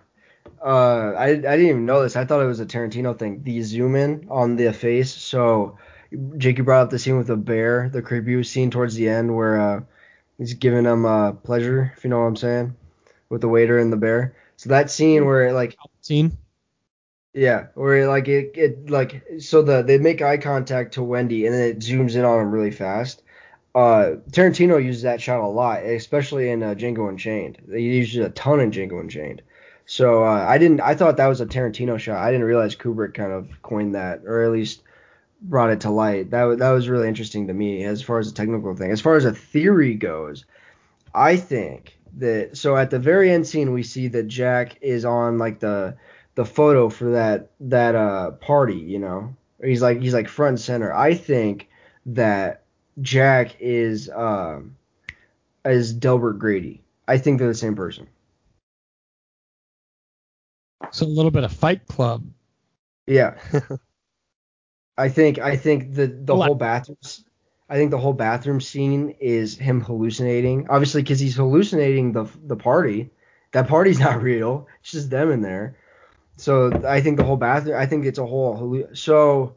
[0.64, 2.16] Uh, I I didn't even know this.
[2.16, 3.44] I thought it was a Tarantino thing.
[3.44, 5.12] The zoom in on the face.
[5.14, 5.78] So,
[6.38, 9.36] Jake, you brought up the scene with the bear, the creepy scene towards the end
[9.36, 9.82] where uh,
[10.38, 12.76] he's giving him uh, pleasure, if you know what I'm saying,
[13.30, 14.36] with the waiter and the bear.
[14.58, 16.38] So that scene where like Scene.
[17.34, 21.56] Yeah, where like it, it like so the they make eye contact to Wendy and
[21.56, 23.24] then it zooms in on him really fast.
[23.76, 27.58] Uh, Tarantino uses that shot a lot, especially in uh, Django Unchained.
[27.74, 29.42] He uses it a ton in Django Unchained.
[29.86, 30.82] So uh, I didn't.
[30.82, 32.18] I thought that was a Tarantino shot.
[32.18, 34.84] I didn't realize Kubrick kind of coined that, or at least
[35.42, 36.30] brought it to light.
[36.30, 38.92] That that was really interesting to me as far as a technical thing.
[38.92, 40.46] As far as a theory goes,
[41.14, 45.40] I think that so at the very end scene we see that Jack is on
[45.40, 45.98] like the
[46.36, 49.36] the photo for that that uh party, you know.
[49.64, 50.94] He's like he's like front and center.
[50.94, 51.70] I think
[52.08, 52.64] that
[53.02, 54.76] Jack is um
[55.66, 56.84] is Delbert Grady.
[57.08, 58.08] I think they're the same person.
[60.92, 62.26] So a little bit of Fight Club.
[63.08, 63.36] Yeah.
[64.98, 66.98] I think I think the the I- whole bathroom
[67.70, 70.68] I think the whole bathroom scene is him hallucinating.
[70.70, 73.10] Obviously cuz he's hallucinating the the party.
[73.54, 74.68] That party's not real.
[74.82, 75.78] It's just them in there.
[76.44, 79.56] So I think the whole bathroom I think it's a whole so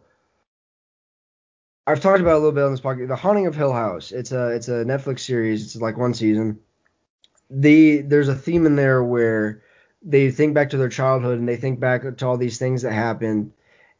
[1.84, 3.08] I've talked about a little bit on this podcast.
[3.08, 4.12] The Haunting of Hill House.
[4.12, 5.64] It's a it's a Netflix series.
[5.64, 6.60] It's like one season.
[7.50, 9.62] The there's a theme in there where
[10.00, 12.92] they think back to their childhood and they think back to all these things that
[12.92, 13.52] happened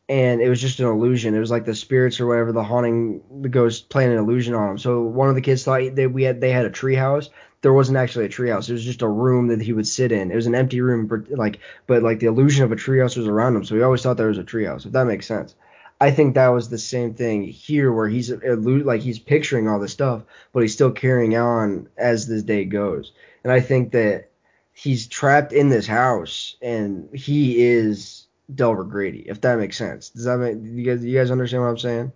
[0.09, 1.35] and it was just an illusion.
[1.35, 4.69] It was like the spirits or whatever, the haunting, the ghost playing an illusion on
[4.69, 4.79] them.
[4.79, 7.31] So one of the kids thought they we had they had a treehouse.
[7.67, 8.69] There wasn't actually a treehouse.
[8.69, 10.31] It was just a room that he would sit in.
[10.31, 13.27] It was an empty room, but like but like the illusion of a treehouse was
[13.27, 13.65] around him.
[13.65, 14.87] So he always thought there was a treehouse.
[14.87, 15.57] If that makes sense.
[16.01, 19.91] I think that was the same thing here, where he's like he's picturing all this
[19.91, 23.11] stuff, but he's still carrying on as this day goes.
[23.43, 24.29] And I think that
[24.73, 30.11] he's trapped in this house, and he is Delbert Grady, if that makes sense.
[30.11, 32.13] Does that make you guys you guys understand what I'm saying?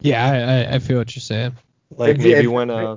[0.00, 1.54] Yeah, I, I, I feel what you're saying.
[1.94, 2.96] Like If- maybe if- when uh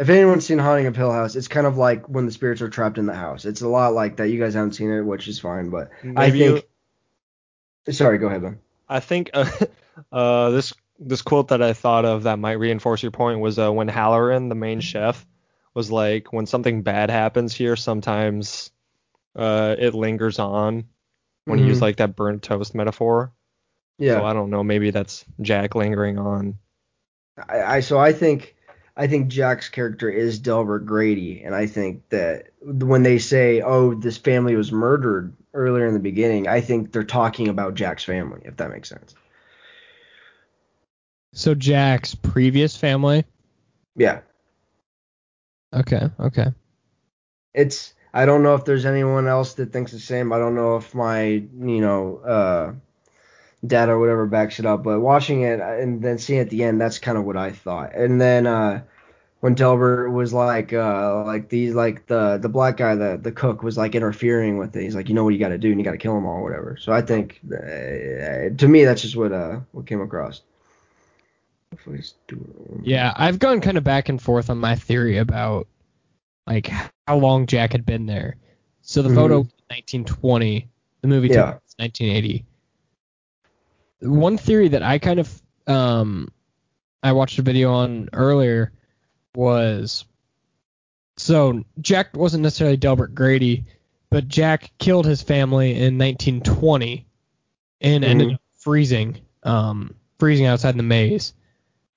[0.00, 2.70] If anyone's seen Haunting of Hill House, it's kind of like when the spirits are
[2.70, 3.44] trapped in the house.
[3.44, 4.28] It's a lot like that.
[4.30, 6.52] You guys haven't seen it, which is fine, but I maybe you-
[7.86, 7.96] think.
[7.96, 8.58] Sorry, go ahead, Ben.
[8.88, 9.48] I think uh,
[10.12, 13.70] uh, this this quote that I thought of that might reinforce your point was uh,
[13.72, 15.26] when Halloran, the main chef,
[15.74, 18.70] was like, when something bad happens here, sometimes
[19.36, 20.84] uh, it lingers on.
[21.46, 21.82] When he used Mhm.
[21.82, 23.32] like that burnt toast metaphor.
[23.98, 24.18] Yeah.
[24.18, 24.62] So I don't know.
[24.62, 26.58] Maybe that's Jack lingering on.
[27.48, 28.54] I, I so I think
[29.00, 33.94] I think Jack's character is Delbert Grady, and I think that when they say, "Oh,
[33.94, 38.42] this family was murdered earlier in the beginning," I think they're talking about Jack's family,
[38.44, 39.14] if that makes sense.
[41.32, 43.24] So Jack's previous family.
[43.96, 44.20] Yeah,
[45.72, 46.48] Okay, okay.
[47.54, 47.94] it's.
[48.12, 50.32] I don't know if there's anyone else that thinks the same.
[50.32, 52.72] I don't know if my you know uh,
[53.66, 56.64] data or whatever backs it up, but watching it and then seeing it at the
[56.64, 57.94] end, that's kind of what I thought.
[57.94, 58.82] And then uh,
[59.40, 63.62] when Delbert was like, uh, like these, like the the black guy, the the cook
[63.62, 64.82] was like interfering with it.
[64.82, 66.26] He's like, you know what you got to do, and you got to kill them
[66.26, 66.76] all, or whatever.
[66.78, 70.42] So I think, uh, to me, that's just what uh what came across.
[71.72, 72.80] Hopefully it's doable.
[72.84, 75.66] Yeah, I've gone kind of back and forth on my theory about
[76.46, 76.66] like
[77.06, 78.36] how long Jack had been there.
[78.82, 79.14] So the Mhm.
[79.14, 79.36] photo
[79.70, 80.68] 1920,
[81.00, 81.58] the movie took Yeah.
[81.78, 82.44] 1980.
[84.00, 86.28] One theory that I kind of um
[87.02, 88.72] I watched a video on earlier
[89.34, 90.04] was
[91.16, 93.64] so Jack wasn't necessarily Delbert Grady,
[94.10, 97.06] but Jack killed his family in 1920
[97.80, 98.34] and ended Mhm.
[98.34, 101.34] up freezing, um, freezing outside the maze.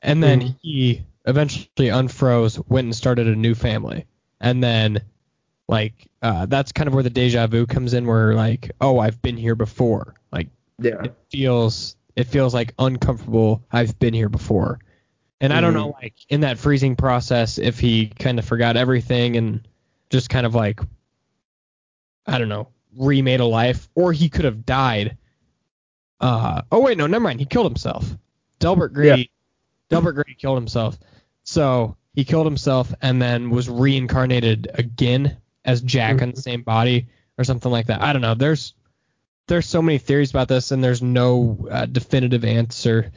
[0.01, 0.55] And then Mhm.
[0.61, 4.05] he eventually unfroze, went and started a new family.
[4.41, 5.01] And then,
[5.69, 9.21] like, uh, that's kind of where the deja vu comes in, where like, oh, I've
[9.21, 10.15] been here before.
[10.31, 11.01] Like, Yeah.
[11.03, 13.63] it feels it feels like uncomfortable.
[13.71, 14.77] I've been here before.
[15.43, 19.35] And I don't know, like, in that freezing process, if he kind of forgot everything
[19.35, 19.67] and
[20.09, 20.79] just kind of like,
[22.25, 25.17] I don't know, remade a life, or he could have died.
[26.21, 27.41] Uh, oh wait, no, never mind.
[27.41, 28.05] He killed himself.
[28.59, 29.31] Delbert Grady,
[29.89, 30.97] Delbert Grady killed himself.
[31.43, 37.07] So he killed himself and then was reincarnated again as Jack in the same body
[37.37, 38.01] or something like that.
[38.01, 38.35] I don't know.
[38.35, 38.75] There's
[39.47, 43.11] there's so many theories about this and there's no uh, definitive answer.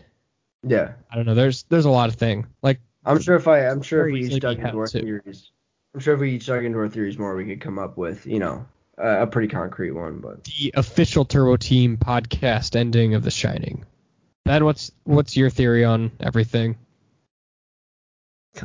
[0.67, 0.93] Yeah.
[1.11, 1.35] I don't know.
[1.35, 2.47] There's there's a lot of thing.
[2.63, 5.01] Like I'm sure if I, I'm sure if we easily each dug into our to.
[5.01, 5.51] theories,
[5.95, 8.27] I'm sure if we each dug into our theories more, we could come up with,
[8.27, 8.67] you know,
[8.99, 10.19] a, a pretty concrete one.
[10.19, 13.85] But the official Turbo Team podcast ending of The Shining.
[14.45, 16.77] Ben, what's what's your theory on everything?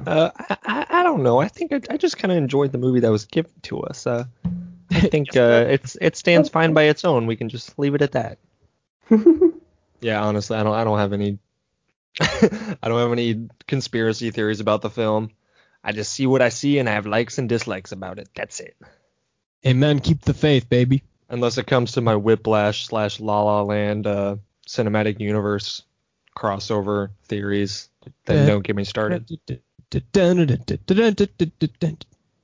[0.07, 1.39] Uh, I, I, I don't know.
[1.39, 4.07] I think I, I just kind of enjoyed the movie that was given to us.
[4.07, 4.23] Uh,
[4.89, 7.27] I think uh, it's it stands fine by its own.
[7.27, 8.39] We can just leave it at that.
[10.01, 11.37] Yeah, honestly, I don't I don't have any
[12.19, 15.31] I don't have any conspiracy theories about the film.
[15.83, 18.29] I just see what I see and I have likes and dislikes about it.
[18.35, 18.75] That's it.
[19.65, 19.99] Amen.
[19.99, 21.03] Keep the faith, baby.
[21.29, 24.35] Unless it comes to my Whiplash slash La La Land uh,
[24.67, 25.83] cinematic universe
[26.37, 27.89] crossover theories,
[28.25, 29.29] then don't get me started.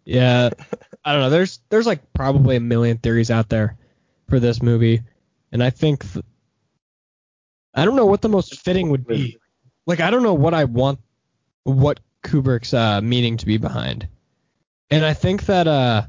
[0.06, 0.50] Yeah,
[1.04, 1.30] I don't know.
[1.30, 3.78] There's there's like probably a million theories out there
[4.30, 5.02] for this movie,
[5.52, 6.26] and I think th-
[7.74, 9.38] I don't know what the most fitting would be.
[9.88, 11.00] Like I don't know what I want,
[11.64, 14.08] what Kubrick's uh, meaning to be behind,
[14.92, 16.04] and I think that uh,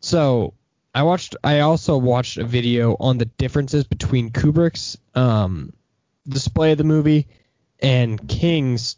[0.00, 0.54] so
[0.94, 1.36] I watched.
[1.42, 5.72] I also watched a video on the differences between Kubrick's um
[6.28, 7.28] display of the movie
[7.78, 8.96] and King's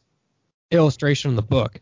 [0.71, 1.81] illustration of the book.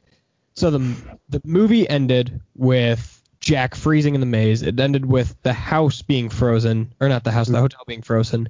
[0.55, 0.97] So the
[1.29, 4.63] the movie ended with Jack freezing in the maze.
[4.63, 8.49] It ended with the house being frozen, or not the house, the hotel being frozen.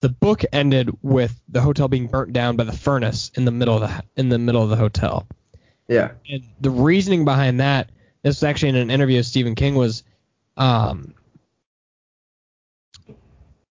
[0.00, 3.74] The book ended with the hotel being burnt down by the furnace in the middle
[3.74, 5.26] of the in the middle of the hotel.
[5.88, 6.12] Yeah.
[6.28, 7.90] And the reasoning behind that,
[8.22, 10.02] this was actually in an interview with Stephen King, was
[10.56, 11.14] um,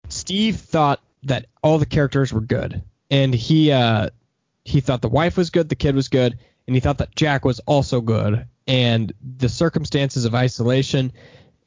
[0.08, 4.10] Steve thought that all the characters were good, and he uh,
[4.64, 7.44] he thought the wife was good, the kid was good, and he thought that Jack
[7.44, 8.46] was also good.
[8.66, 11.10] And the circumstances of isolation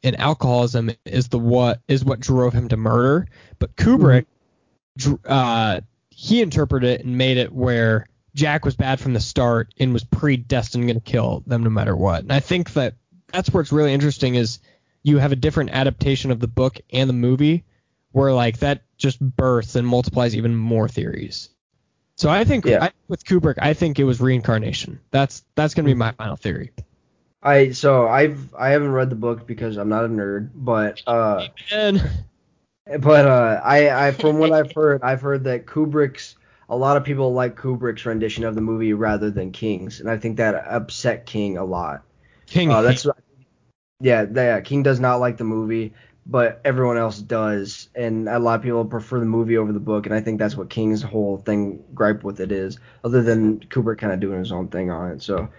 [0.03, 3.27] and alcoholism is the what is what drove him to murder.
[3.59, 4.27] But Kubrick, dr-
[5.25, 9.93] uh, he interpreted it and made it where Jack was bad from the start and
[9.93, 12.21] was predestined going to kill them no matter what.
[12.21, 12.95] And I think that
[13.27, 14.59] that's where it's really interesting is
[15.03, 17.65] you have a different adaptation of the book and the movie
[18.11, 21.49] where like that just births and multiplies even more theories.
[22.15, 22.85] So I think Yeah.
[22.85, 24.99] I, with Kubrick, I think it was reincarnation.
[25.11, 26.71] That's that's gonna be my final theory.
[27.41, 31.47] I so I've I haven't read the book because I'm not a nerd, but uh
[32.99, 36.35] but uh I I from what I've heard, I've heard that Kubrick's
[36.69, 40.17] a lot of people like Kubrick's rendition of the movie rather than King's, and I
[40.17, 42.03] think that upset King a lot.
[42.47, 43.05] King, Uh, that's
[43.99, 44.61] yeah, yeah.
[44.61, 45.93] King does not like the movie,
[46.25, 50.05] but everyone else does, and a lot of people prefer the movie over the book,
[50.05, 53.99] and I think that's what King's whole thing gripe with it is, other than Kubrick
[53.99, 55.21] kind of doing his own thing on it.
[55.21, 55.49] So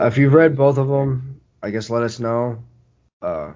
[0.00, 2.62] uh, if you've read both of them, I guess let us know.
[3.20, 3.52] Uh,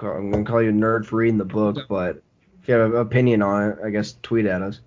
[0.00, 2.23] I'm gonna call you a nerd for reading the book, but
[2.64, 4.80] if you have an opinion on it, I guess tweet at us.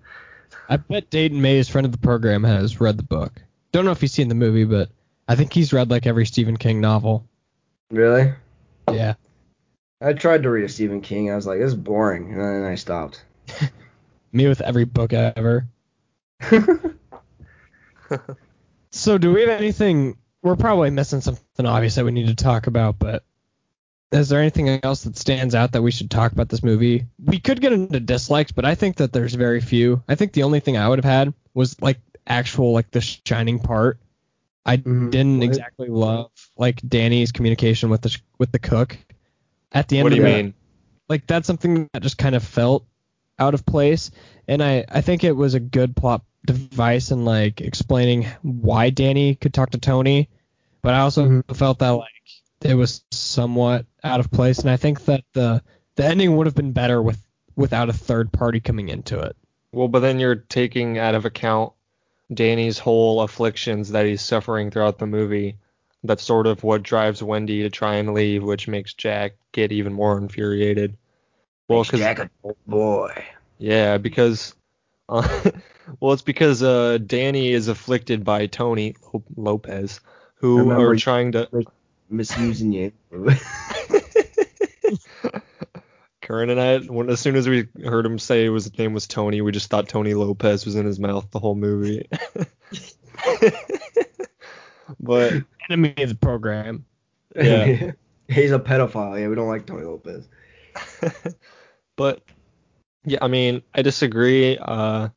[0.68, 3.40] I bet Dayton Mays, friend of the program, has read the book.
[3.70, 4.90] Don't know if he's seen the movie, but
[5.28, 7.24] I think he's read like every Stephen King novel.
[7.92, 8.32] Really?
[8.90, 9.14] Yeah.
[10.00, 11.30] I tried to read a Stephen King.
[11.30, 13.24] I was like, this is boring, and then I stopped.
[14.32, 15.68] Me with every book ever.
[18.90, 20.16] So do we have anything?
[20.42, 23.22] We're probably missing something obvious that we need to talk about, but
[24.12, 27.06] is there anything else that stands out that we should talk about this movie?
[27.22, 30.02] We could get into dislikes, but I think that there's very few.
[30.08, 33.58] I think the only thing I would have had was like actual like the shining
[33.58, 33.98] part.
[34.64, 35.10] I Mhm.
[35.10, 35.44] didn't What?
[35.46, 38.98] exactly love like Danny's communication with the sh- with the cook
[39.72, 40.54] at the end what do you it mean?
[41.08, 42.86] like that's something that just kind of felt
[43.38, 44.10] out of place
[44.48, 49.34] and i i think it was a good plot device in like explaining why danny
[49.34, 50.28] could talk to tony
[50.82, 51.56] but i also Mhm.
[51.56, 52.10] felt that like
[52.62, 55.62] it was somewhat out of place and i think that the
[55.96, 57.22] the ending would have been better with
[57.56, 59.36] without a third party coming into it
[59.72, 61.72] Well, but then you're taking out of account
[62.32, 65.56] Danny's whole afflictions that he's suffering throughout the movie.
[66.04, 69.94] That's sort of what drives Wendy to try and leave, which makes Jack get even
[69.94, 70.96] more infuriated.
[71.68, 72.30] Well, because Jack a
[72.66, 73.24] boy.
[73.58, 74.54] yeah, because
[75.08, 75.50] uh,
[76.00, 78.94] well, it's because uh, Danny is afflicted by Tony
[79.36, 80.00] Lopez,
[80.34, 81.48] who Remember- are trying to.
[82.10, 82.92] Misusing you.
[86.20, 89.40] Karen and I, when, as soon as we heard him say his name was Tony,
[89.40, 92.06] we just thought Tony Lopez was in his mouth the whole movie.
[95.00, 95.32] but
[95.68, 96.84] enemy of the program
[97.34, 97.92] Yeah.
[98.28, 99.18] He's a pedophile.
[99.18, 100.28] Yeah, we don't like Tony Lopez.
[101.96, 102.20] but
[103.06, 104.58] yeah, I mean, I disagree.
[104.58, 105.08] Uh,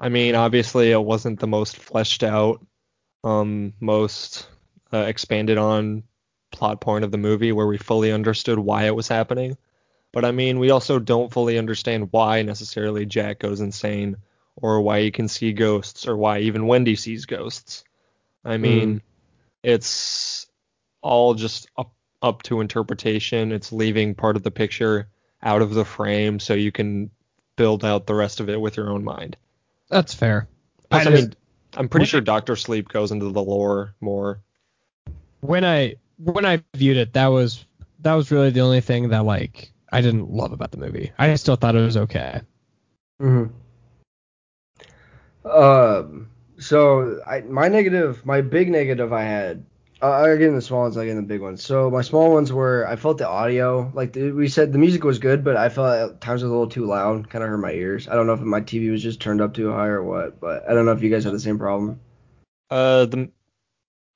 [0.00, 2.66] I mean, obviously, it wasn't the most fleshed out,
[3.22, 4.48] um, most
[4.92, 6.02] uh, expanded on
[6.58, 9.56] plot point of the movie where we fully understood why it was happening.
[10.12, 14.16] But I mean, we also don't fully understand why necessarily Jack goes insane,
[14.56, 17.84] or why he can see ghosts, or why even Wendy sees ghosts.
[18.44, 18.62] I hmm.
[18.62, 19.02] mean,
[19.62, 20.46] it's
[21.00, 23.52] all just up up to interpretation.
[23.52, 25.08] It's leaving part of the picture
[25.42, 27.10] out of the frame so you can
[27.54, 29.36] build out the rest of it with your own mind.
[29.88, 30.48] that's fair
[30.90, 31.34] Plus, I, I mean,
[31.76, 34.40] I'm pretty sure Doctor Sleep goes into the lore more.
[35.40, 37.64] when I when I viewed it, that was
[38.00, 41.12] that was really the only thing that like I didn't love about the movie.
[41.18, 42.42] I still thought it was okay.
[43.20, 43.52] hmm
[45.44, 46.30] Um.
[46.58, 49.64] So I my negative, my big negative I had.
[50.00, 51.62] Uh, I get in the small ones, I get in the big ones.
[51.64, 55.02] So my small ones were I felt the audio, like the, we said, the music
[55.04, 57.50] was good, but I felt at times it was a little too loud, kind of
[57.50, 58.08] hurt my ears.
[58.08, 60.68] I don't know if my TV was just turned up too high or what, but
[60.70, 62.00] I don't know if you guys had the same problem.
[62.70, 63.30] Uh, the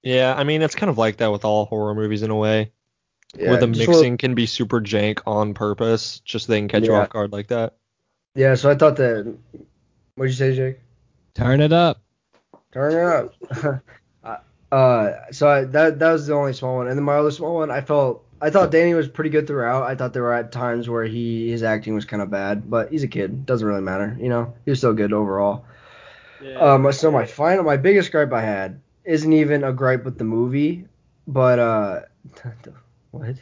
[0.02, 2.72] yeah, I mean it's kind of like that with all horror movies in a way,
[3.36, 6.84] where the mixing little- can be super jank on purpose, just so they can catch
[6.84, 7.74] you off guard like that.
[8.34, 8.54] yeah.
[8.54, 9.34] So I thought that.
[10.14, 10.80] What'd you say, Jake?
[11.34, 12.02] Turn it up.
[12.72, 13.02] Turn it
[13.64, 13.82] up.
[14.72, 17.54] uh, so I, that that was the only small one, and then my other small
[17.54, 19.84] one, I felt I thought Danny was pretty good throughout.
[19.84, 22.90] I thought there were at times where he his acting was kind of bad, but
[22.90, 24.52] he's a kid, doesn't really matter, you know.
[24.64, 25.64] He was still good overall.
[26.58, 30.24] Um, so my final, my biggest gripe I had isn't even a gripe with the
[30.24, 30.86] movie,
[31.26, 32.00] but uh,
[33.10, 33.36] what?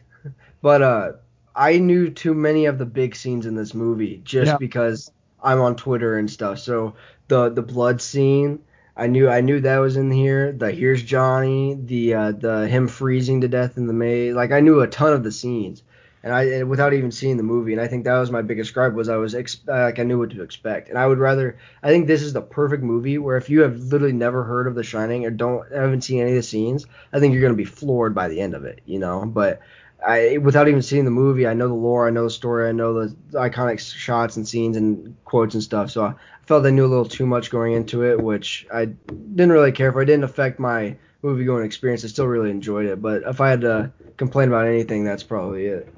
[0.62, 1.12] But uh,
[1.54, 4.56] I knew too many of the big scenes in this movie just Yeah.
[4.58, 5.10] because
[5.42, 6.58] I'm on Twitter and stuff.
[6.58, 6.94] So
[7.28, 8.60] the the blood scene,
[8.96, 10.52] I knew I knew that was in here.
[10.52, 14.34] The here's Johnny, the uh, the him freezing to death in the maze.
[14.34, 15.82] Like I knew a ton of the scenes,
[16.22, 17.72] and I and without even seeing the movie.
[17.72, 20.02] And I think that was my biggest gripe was I was ex- uh, like I
[20.02, 20.88] knew what to expect.
[20.88, 23.78] And I would rather I think this is the perfect movie where if you have
[23.78, 27.20] literally never heard of The Shining or don't haven't seen any of the scenes, I
[27.20, 28.80] think you're gonna be floored by the end of it.
[28.86, 29.60] You know, but.
[30.02, 32.72] I, without even seeing the movie, I know the lore, I know the story, I
[32.72, 35.90] know the iconic shots and scenes and quotes and stuff.
[35.90, 36.14] So I
[36.46, 39.92] felt I knew a little too much going into it, which I didn't really care
[39.92, 40.00] for.
[40.00, 42.04] It didn't affect my movie going experience.
[42.04, 43.02] I still really enjoyed it.
[43.02, 45.92] But if I had to complain about anything, that's probably it.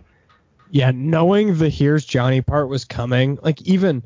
[0.75, 4.03] Yeah, knowing the here's Johnny part was coming, like even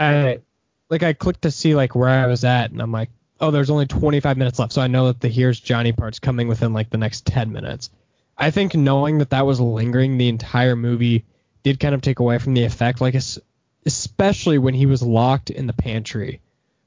[0.00, 0.40] I
[0.88, 3.68] like I clicked to see like where I was at and I'm like, oh, there's
[3.68, 6.88] only 25 minutes left, so I know that the here's Johnny part's coming within like
[6.88, 7.90] the next 10 minutes.
[8.38, 11.26] I think knowing that that was lingering the entire movie
[11.62, 13.14] did kind of take away from the effect, like
[13.84, 16.40] especially when he was locked in the pantry.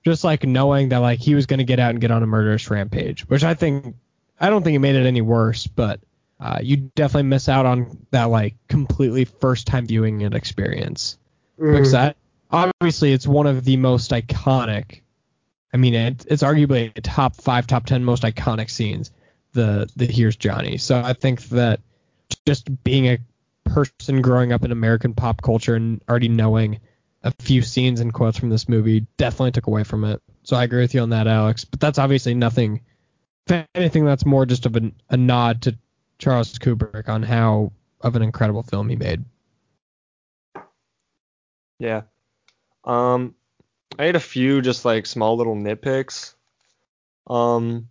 [0.03, 2.27] Just like knowing that like he was going to get out and get on a
[2.27, 3.95] murderous rampage, which I think
[4.39, 5.99] I don't think it made it any worse, but
[6.39, 11.17] uh, you definitely miss out on that like completely first time viewing it experience
[11.57, 12.17] because that
[12.51, 15.01] obviously it's one of the most iconic.
[15.73, 19.11] I mean, it, it's arguably a top five, top ten most iconic scenes.
[19.53, 20.77] The the here's Johnny.
[20.77, 21.79] So I think that
[22.45, 23.19] just being a
[23.65, 26.79] person growing up in American pop culture and already knowing
[27.23, 30.21] a few scenes and quotes from this movie definitely took away from it.
[30.43, 31.65] So I agree with you on that, Alex.
[31.65, 32.81] But that's obviously nothing.
[33.47, 35.77] If anything, that's more just of an, a nod to
[36.17, 39.23] Charles Kubrick on how of an incredible film he made.
[41.79, 42.03] Yeah.
[42.83, 43.35] Um,
[43.97, 46.35] I had a few just like small little nitpicks.
[47.27, 47.89] Um,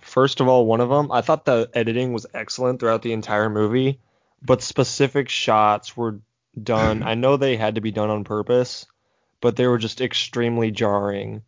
[0.00, 3.48] first of all, one of them, I thought the editing was excellent throughout the entire
[3.48, 4.00] movie,
[4.42, 6.20] but specific shots were
[6.60, 7.02] done.
[7.04, 8.86] I know they had to be done on purpose,
[9.40, 11.42] but they were just extremely jarring.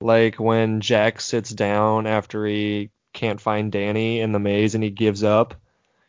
[0.00, 4.90] Like when Jack sits down after he can't find Danny in the maze and he
[4.90, 5.54] gives up.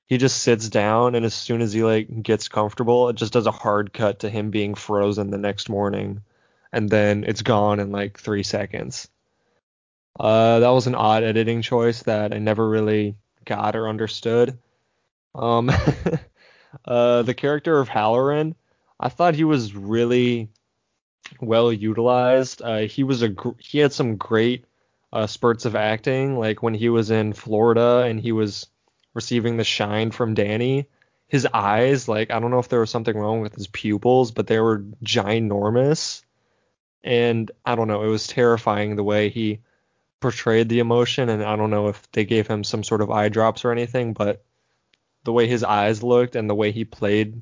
[0.06, 3.48] He just sits down and as soon as he like gets comfortable, it just does
[3.48, 6.22] a hard cut to him being frozen the next morning.
[6.72, 9.10] And then it's gone in like three seconds.
[10.20, 14.58] Uh, that was an odd editing choice that I never really got or understood.
[15.34, 15.72] Um,
[16.86, 18.56] uh, the character of Hallorann,
[19.00, 20.50] I thought he was really
[21.40, 22.62] well utilized.
[22.62, 24.66] Uh, he was a gr- he had some great
[25.14, 28.68] uh, spurts of acting, like when he was in Florida and he was
[29.14, 30.88] receiving the shine from Danny.
[31.28, 34.48] His eyes, like I don't know if there was something wrong with his pupils, but
[34.48, 36.24] they were ginormous,
[37.04, 39.60] and I don't know, it was terrifying the way he
[40.20, 43.30] portrayed the emotion, and I don't know if they gave him some sort of eye
[43.30, 44.44] drops or anything, but
[45.24, 47.42] the way his eyes looked and the way he played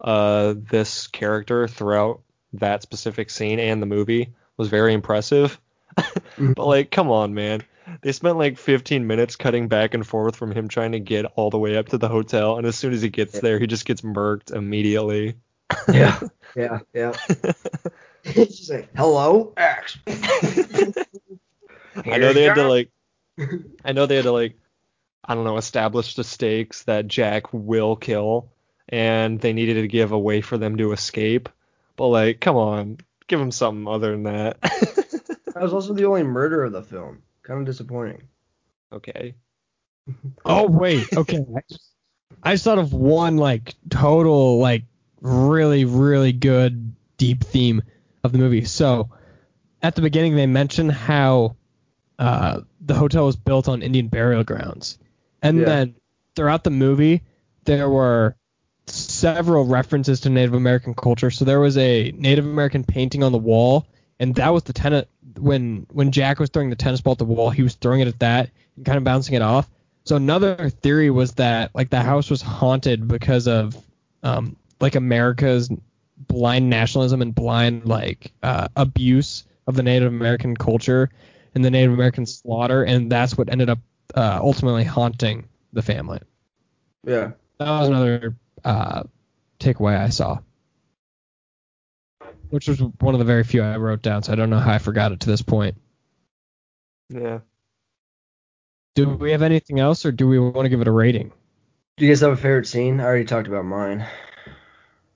[0.00, 2.22] uh, this character throughout
[2.54, 5.60] that specific scene and the movie was very impressive.
[6.38, 7.62] but like, come on, man.
[8.02, 11.50] They spent like 15 minutes cutting back and forth from him trying to get all
[11.50, 13.86] the way up to the hotel, and as soon as he gets there, he just
[13.86, 15.36] gets murked immediately.
[15.88, 16.20] Yeah,
[16.56, 17.12] yeah, yeah.
[18.28, 19.52] It's just like, hello,
[22.04, 22.90] i know they had to like,
[23.84, 24.58] I know they had to like,
[25.24, 28.50] I don't know, establish the stakes that Jack will kill,
[28.88, 31.48] and they needed to give a way for them to escape.
[31.94, 34.58] But like, come on, give them something other than that.
[35.56, 37.22] That was also the only murder of the film.
[37.42, 38.28] Kind of disappointing.
[38.92, 39.34] okay.
[40.44, 41.38] Oh wait, okay.
[41.56, 41.92] I just,
[42.42, 44.84] I thought of one like total like
[45.22, 47.82] really really good deep theme
[48.22, 48.64] of the movie.
[48.66, 49.08] So
[49.82, 51.56] at the beginning they mention how
[52.18, 54.98] uh, the hotel was built on Indian burial grounds,
[55.40, 55.64] and Yeah.
[55.64, 55.96] then
[56.36, 57.22] throughout the movie
[57.64, 58.36] there were
[58.88, 61.30] several references to Native American culture.
[61.30, 63.86] So there was a Native American painting on the wall,
[64.18, 65.06] and that was the tennis
[65.38, 68.08] when when Jack was throwing the tennis ball at the wall, he was throwing it
[68.08, 69.68] at that and kind of bouncing it off.
[70.04, 73.76] So another theory was that like the house was haunted because of
[74.22, 75.70] um, like America's
[76.16, 81.10] blind nationalism and blind like uh, abuse of the Native American culture
[81.54, 83.78] and the Native American slaughter, and that's what ended up
[84.14, 86.20] uh, ultimately haunting the family.
[87.04, 87.32] Yeah.
[87.58, 89.04] That was another uh,
[89.58, 90.38] takeaway I saw,
[92.50, 94.22] which was one of the very few I wrote down.
[94.22, 95.76] So I don't know how I forgot it to this point.
[97.08, 97.40] Yeah.
[98.94, 101.32] Do we have anything else, or do we want to give it a rating?
[101.98, 103.00] Do you guys have a favorite scene?
[103.00, 104.06] I already talked about mine.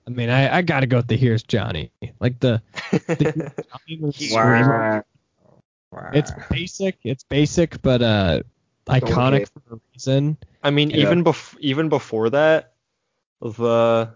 [0.07, 1.91] I mean, I, I gotta go with the here's Johnny.
[2.19, 2.61] Like the,
[2.91, 3.51] the
[3.87, 5.03] Johnny was screaming.
[6.13, 6.97] It's basic.
[7.03, 8.41] It's basic, but uh,
[8.87, 9.45] iconic Okay.
[9.67, 10.37] for a reason.
[10.63, 10.97] I mean, Yeah.
[10.97, 12.73] even bef- even before that,
[13.41, 14.15] the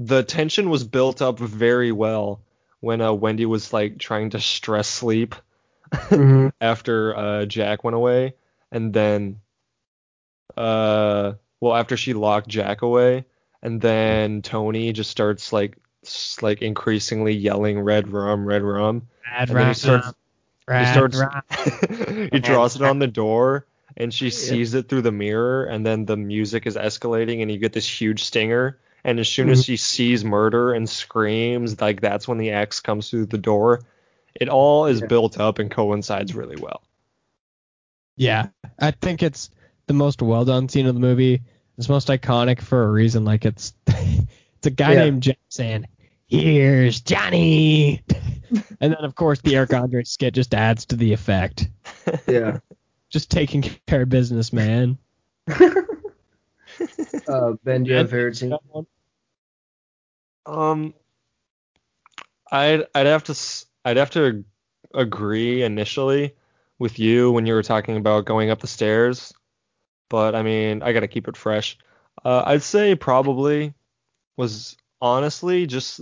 [0.00, 2.40] the tension was built up very well
[2.80, 5.36] when uh, Wendy was like trying to stress sleep
[6.08, 8.34] hmm after uh, Jack went away,
[8.72, 9.40] and then
[10.56, 13.26] uh, well, after she locked Jack away,
[13.62, 19.08] and then Tony just starts like s- like increasingly yelling red rum, red rum.
[19.26, 20.14] Rad, And then he starts
[20.72, 21.22] he rad, starts
[22.32, 26.06] he draws it on the door and she sees it through the mirror and then
[26.06, 29.64] the music is escalating and you get this huge stinger and as soon as mm-hmm.
[29.64, 33.80] she sees murder and screams like that's when the X comes through the door
[34.34, 35.06] it all is Yeah.
[35.06, 36.82] built up and coincides really well
[38.16, 38.48] Yeah,
[38.78, 39.50] I think it's
[39.86, 41.42] the most well done scene of the movie.
[41.78, 43.24] It's most iconic for a reason.
[43.24, 45.04] Like it's it's a guy Yeah.
[45.04, 45.86] named Jack saying,
[46.26, 48.02] "Here's Johnny,"
[48.50, 51.68] and then of course the Eric Andre skit just adds to the effect.
[52.28, 52.58] Yeah.
[53.08, 54.96] Just taking care of business, man.
[57.26, 58.58] Uh, ben, do you have a favorite scene?
[60.46, 60.92] um
[62.50, 64.44] I'd I'd have to s- I'd have to
[64.94, 66.34] agree initially
[66.78, 69.32] with you when you were talking about going up the stairs,
[70.10, 71.78] but I mean I gotta keep it fresh.
[72.24, 73.74] Uh, I'd say probably
[74.36, 76.00] was honestly just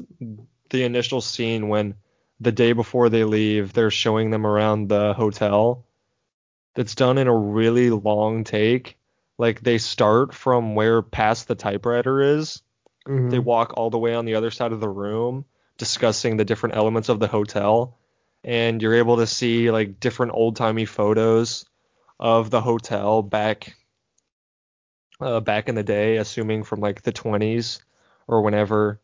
[0.71, 1.97] the initial scene when
[2.41, 5.87] the day before they leave, they're showing them around the hotel.
[6.77, 8.98] That's done in a really long take.
[9.39, 12.63] Like they start from where past the typewriter is.
[13.07, 13.31] Mhm.
[13.31, 15.47] they walk all the way on the other side of the room
[15.79, 17.97] discussing the different elements of the hotel.
[18.45, 21.65] And you're able to see like different old-timey photos
[22.21, 23.75] of the hotel back
[25.21, 27.81] uh, back in the day assuming from like the 20s
[28.27, 29.01] or whenever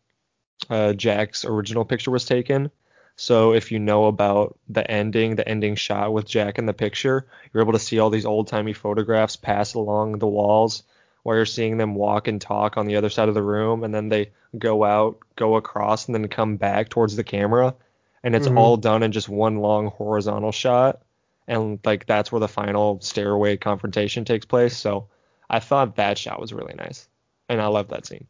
[0.70, 2.70] uh, Jack's original picture was taken
[3.16, 7.26] so if you know about the ending the ending shot with Jack in the picture
[7.52, 10.82] you're able to see all these old-timey photographs pass along the walls
[11.22, 13.94] while you're seeing them walk and talk on the other side of the room and
[13.94, 17.74] then they go out, go across and then come back towards the camera
[18.22, 18.56] and it's Mhm.
[18.58, 21.00] all done in just one long horizontal shot
[21.48, 24.76] and like that's where the final stairway confrontation takes place.
[24.76, 25.06] So
[25.48, 27.08] I thought that shot was really nice.
[27.48, 28.26] And I love that scene.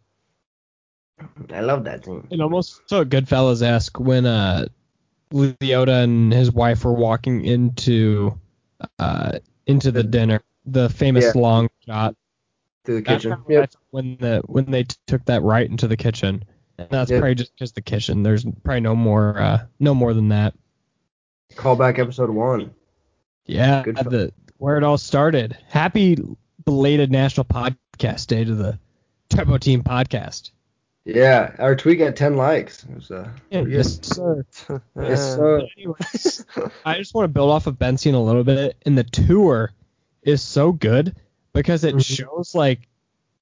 [1.53, 2.27] I love that scene.
[2.31, 4.67] It almost felt Goodfellas esque when uh
[5.33, 8.39] Liotta and his wife were walking into
[8.99, 10.43] uh into the dinner.
[10.67, 11.41] The famous Yeah.
[11.41, 12.17] long shot.
[12.85, 13.31] Through the kitchen.
[13.33, 13.71] kinda what I Yep.
[13.91, 16.45] when the when they t- took that right into the kitchen.
[16.79, 17.21] And that's Yep.
[17.21, 18.23] probably just because the kitchen.
[18.23, 20.55] There's probably no more uh no more than that.
[21.57, 22.73] Call back episode one.
[23.47, 25.57] Yeah, Good the where it all started.
[25.69, 26.17] Happy
[26.65, 28.79] belated National Podcast Day to the
[29.29, 30.51] Turbo Team podcast.
[31.05, 32.83] Yeah, our tweet got 10 likes.
[32.85, 33.69] It was, uh, good.
[33.71, 34.45] Yes, sir.
[34.99, 35.63] Yes, sir.
[35.77, 36.47] Anyways,
[36.85, 38.77] I just want to build off of Ben's a little bit.
[38.87, 39.71] And the tour
[40.23, 41.15] is so good
[41.53, 42.05] because it Mhm.
[42.05, 42.89] shows like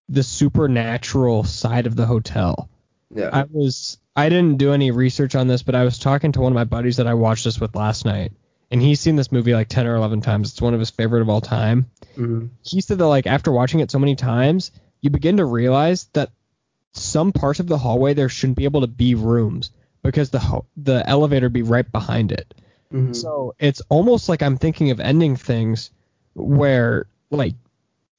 [0.09, 2.69] the supernatural side of the hotel.
[3.15, 3.31] Yeah.
[3.33, 6.53] I was I didn't do any research on this, but I was talking to one
[6.53, 8.33] of my buddies that I watched this with last night,
[8.71, 10.51] and he's seen this movie like ten or eleven times.
[10.51, 11.87] It's one of his favorite of all time.
[12.17, 12.51] Mhm.
[12.63, 16.31] He said that like after watching it so many times, you begin to realize that
[16.93, 19.71] some parts of the hallway there shouldn't be able to be rooms
[20.03, 22.55] because the ho- the elevator be right behind it.
[22.93, 23.15] Mhm.
[23.15, 25.91] So it's almost like I'm thinking of ending things
[26.35, 27.55] where like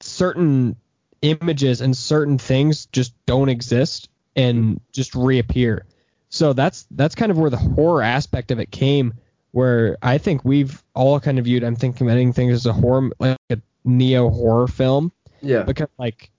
[0.00, 0.76] certain
[1.22, 5.86] images and certain things just don't exist and just reappear.
[6.28, 9.14] So that's that's kind of where the horror aspect of it came
[9.52, 12.72] where I think we've all kind of viewed I'm thinking of ending things as a
[12.72, 15.62] horror like a neo horror film yeah.
[15.62, 16.30] because like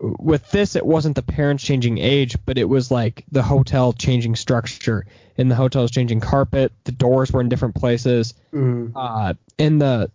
[0.00, 4.34] with this it wasn't the parents changing age but it was like the hotel changing
[4.36, 5.04] structure.
[5.38, 6.72] And the hotel was changing carpet.
[6.84, 8.34] The doors were in different places.
[8.52, 8.92] Mhm.
[8.94, 10.10] uh and the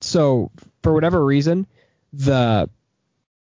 [0.00, 0.50] so
[0.82, 1.66] for whatever reason
[2.12, 2.68] the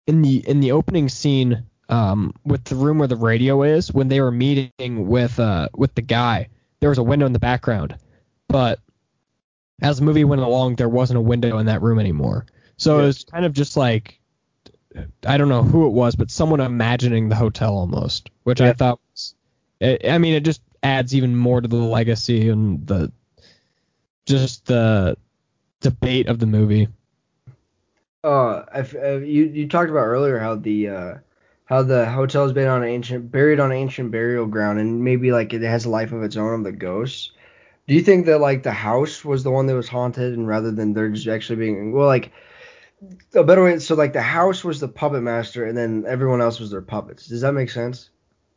[0.08, 4.08] in the in the opening scene um, with the room where the radio is when
[4.08, 6.48] they were meeting with uh, with the guy
[6.80, 7.96] there was a window in the background.
[8.48, 8.80] But
[9.82, 12.46] as the movie went along there wasn't a window in that room anymore.
[12.78, 13.04] So Yeah.
[13.04, 14.20] it was kind of just like
[15.26, 19.00] I don't know who it was but someone imagining the hotel almost which I thought
[19.12, 19.36] was
[19.82, 23.12] I I mean it just adds even more to the legacy and the
[24.26, 25.18] just the
[25.82, 26.88] debate of the movie
[28.24, 31.16] Uh, if, uh, you you talked about earlier how the uh
[31.66, 35.54] how the hotel is been on ancient buried on ancient burial ground and maybe like
[35.54, 37.32] it has a life of its own of the ghosts.
[37.88, 40.72] Do you think that like the house was the one that was haunted and rather
[40.72, 42.32] than there just actually being well like
[43.34, 46.60] a better way so like the house was the puppet master and then everyone else
[46.60, 47.28] was their puppets.
[47.28, 48.10] Does that make sense?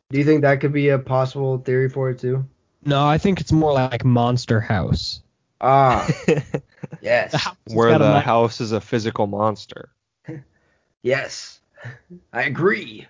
[0.09, 2.45] Do you think that could be a possible theory for it too?
[2.85, 5.21] No, I think it's more like Monster House.
[5.61, 6.07] Ah,
[7.01, 7.31] yes.
[7.31, 9.89] The house Where the house is a physical monster.
[11.01, 11.59] Yes.
[12.33, 13.07] I agree.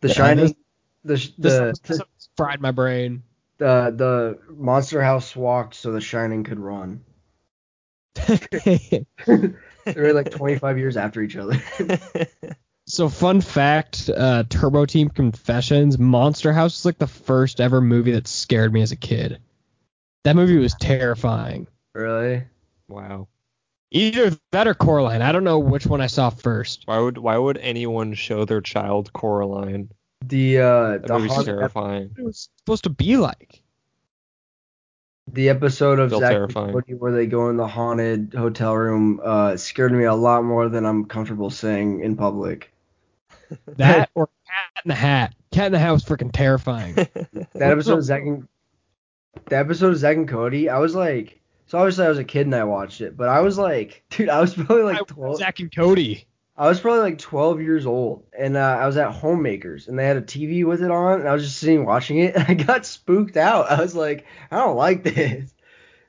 [0.00, 0.44] The Yeah, Shining
[1.04, 2.00] this- the the this
[2.36, 3.22] fried my brain.
[3.58, 7.04] the the monster house walked so the shining could run
[9.94, 11.60] they were like 25 years after each other
[12.88, 18.12] so fun fact, uh, Turbo Team Confessions, Monster House is like the first ever movie
[18.12, 19.40] that scared me as a kid.
[20.24, 21.68] That movie was terrifying.
[21.94, 22.44] really
[22.88, 23.28] wow.
[23.90, 25.22] Either that or Coraline.
[25.22, 26.82] I don't know which one I saw first.
[26.86, 29.90] Why would why would anyone show their child Coraline?
[30.24, 32.10] the uh That the, movie's terrifying.
[32.10, 33.62] What it was supposed to be like.
[35.32, 36.72] The episode of Still Zack and terrifying.
[36.72, 40.68] Cody where they go in the haunted hotel room uh scared me a lot more
[40.68, 42.72] than I'm comfortable saying in public
[43.76, 45.34] That or Cat in the Hat.
[45.50, 46.94] Cat in the Hat was freaking terrifying.
[46.94, 48.48] that episode of Zack and
[49.46, 52.46] the episode of Zack and Cody I was like so obviously I was a kid
[52.46, 55.60] and I watched it but I was like dude I was probably like 12 Zack
[55.60, 56.27] and Cody.
[56.58, 60.04] I was probably like 12 years old, and uh, I was at Homemakers, and they
[60.04, 62.54] had a TV with it on, and I was just sitting watching it, and I
[62.54, 63.70] got spooked out.
[63.70, 65.54] I was like, I don't like this.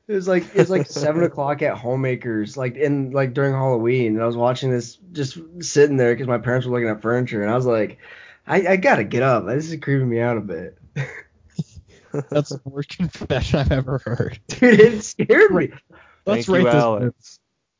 [0.08, 4.16] It was like it was like seven o'clock at Homemakers, like in like during Halloween,
[4.16, 7.43] and I was watching this just sitting there because my parents were looking at furniture,
[7.43, 8.00] and I was like,
[8.47, 9.45] I, I gotta get up.
[9.45, 10.80] This is creeping me out a bit,
[12.32, 14.39] That's the worst confession I've ever heard.
[14.47, 14.80] dude.
[14.80, 15.70] It scared me.
[16.26, 17.38] Let's Thank rate you, this.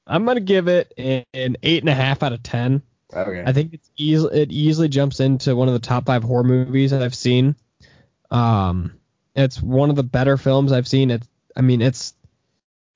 [0.10, 2.82] I'm gonna give it an eight and a half out of ten.
[3.14, 3.44] Okay.
[3.46, 6.92] I think it's easily it easily jumps into one of the top five horror movies
[6.92, 7.56] that I've seen.
[8.32, 8.94] Um,
[9.36, 11.12] it's one of the better films I've seen.
[11.12, 12.14] It's I mean it's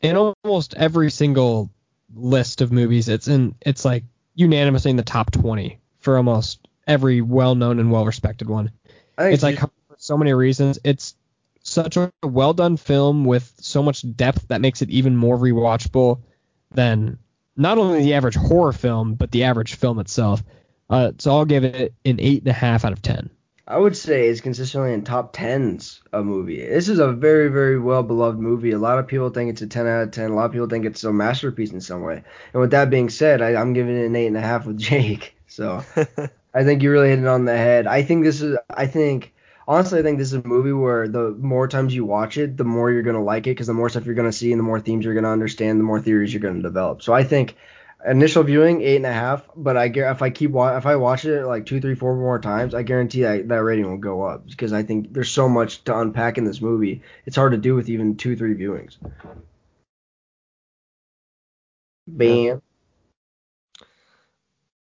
[0.01, 1.69] in almost every single
[2.15, 3.09] list of movies.
[3.09, 4.03] It's in it's like
[4.35, 8.71] unanimously in the top twenty for almost every well-known and well-respected one.
[9.17, 10.79] I think It's like for so many reasons.
[10.83, 11.15] It's
[11.61, 16.21] such a well done film with so much depth that makes it even more rewatchable
[16.73, 17.19] than
[17.55, 20.43] not only the average horror film, but the average film itself.
[20.89, 23.29] Uh, so I'll give it an eight and a half out of ten.
[23.65, 26.59] I would say is consistently in top tens a movie.
[26.59, 28.71] This is a very, very well beloved movie.
[28.71, 30.31] A lot of people think it's a ten out of ten.
[30.31, 32.23] A lot of people think it's a masterpiece in some way.
[32.51, 34.77] And with that being said, I, I'm giving it an eight and a half with
[34.77, 35.35] Jake.
[35.47, 35.83] So
[36.53, 37.87] I think you really hit it on the head.
[37.87, 38.57] I think this is.
[38.69, 39.32] I think
[39.67, 42.63] honestly, I think this is a movie where the more times you watch it, the
[42.63, 44.79] more you're gonna like it because the more stuff you're gonna see and the more
[44.79, 47.01] themes you're gonna understand, the more theories you're gonna develop.
[47.01, 47.55] So I think
[48.05, 51.25] initial viewing eight and a half, but I if I keep wa- if I watch
[51.25, 54.47] it like two, three, four more times, I guarantee that that rating will go up
[54.47, 57.01] because I think there's so much to unpack in this movie.
[57.25, 58.97] It's hard to do with even two, three viewings.
[62.07, 62.61] Bam.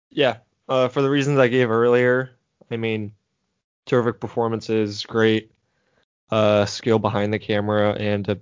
[0.09, 0.37] Yeah,
[0.69, 2.31] uh, for the reasons I gave earlier,
[2.69, 3.13] I mean,
[3.85, 5.51] terrific performances, great
[6.31, 8.39] uh, skill behind the camera, and a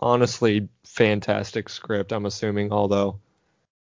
[0.00, 2.12] honestly fantastic script.
[2.12, 3.20] I'm assuming, although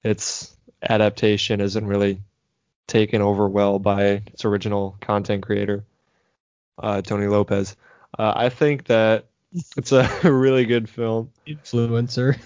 [0.03, 2.21] its adaptation isn't really
[2.87, 5.83] taken over well by its original content creator,
[6.77, 7.75] uh, Tony Lopez.
[8.17, 9.25] Uh, I think that
[9.77, 11.31] it's a really good film.
[11.47, 12.37] Influencer.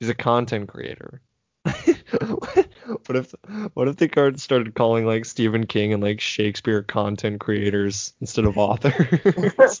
[0.00, 1.20] He's a content creator.
[3.06, 3.34] what if
[3.72, 8.44] what if they card- started calling like Stephen King and like Shakespeare content creators instead
[8.44, 9.80] of authors?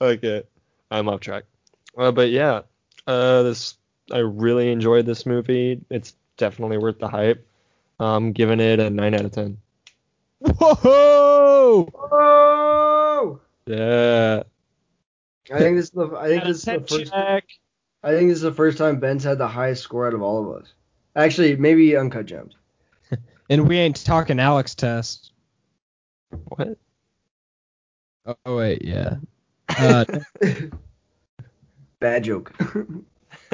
[0.00, 0.42] okay,
[0.90, 1.44] I'm off track.
[1.96, 2.62] Uh, but yeah,
[3.06, 3.76] uh, this
[4.12, 5.80] I really enjoyed this movie.
[5.88, 7.46] It's definitely worth the hype.
[7.98, 9.56] I'm giving it a nine out of ten.
[10.40, 11.88] Whoa!
[12.12, 13.40] Oh!
[13.66, 14.42] Yeah.
[15.52, 17.44] I think this is the I think this is the first check.
[18.04, 20.42] I think this is the first time Ben's had the highest score out of all
[20.42, 20.74] of us.
[21.16, 22.54] Actually, maybe Uncut Gems.
[23.50, 25.32] And we ain't talking Alex test.
[26.48, 26.78] What?
[28.24, 29.16] Oh wait, yeah.
[29.68, 30.06] Uh,
[32.00, 32.54] Bad joke.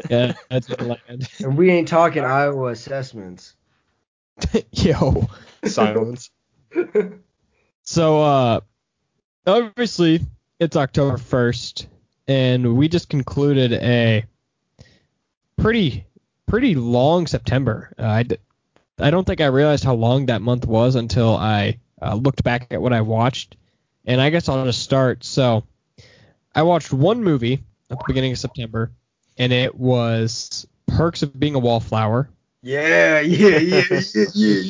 [0.08, 1.28] Yeah, that's land.
[1.40, 3.54] And we ain't talking Iowa assessments.
[4.72, 5.28] Yo.
[5.64, 6.30] Silence.
[7.82, 8.60] So uh
[9.46, 10.20] obviously
[10.58, 11.86] it's October 1st
[12.28, 14.24] and we just concluded a
[15.60, 16.04] pretty
[16.46, 17.92] pretty long September.
[17.98, 18.36] Uh, I d-
[18.98, 22.66] I don't think I realized how long that month was until I uh, looked back
[22.70, 23.56] at what I watched.
[24.04, 25.24] And I guess I'll just start.
[25.24, 25.64] So
[26.54, 28.90] I watched one movie at the beginning of September
[29.38, 32.28] and it was Perks of Being a Wallflower.
[32.62, 34.00] Yeah, yeah, yeah, yeah,
[34.34, 34.60] yeah,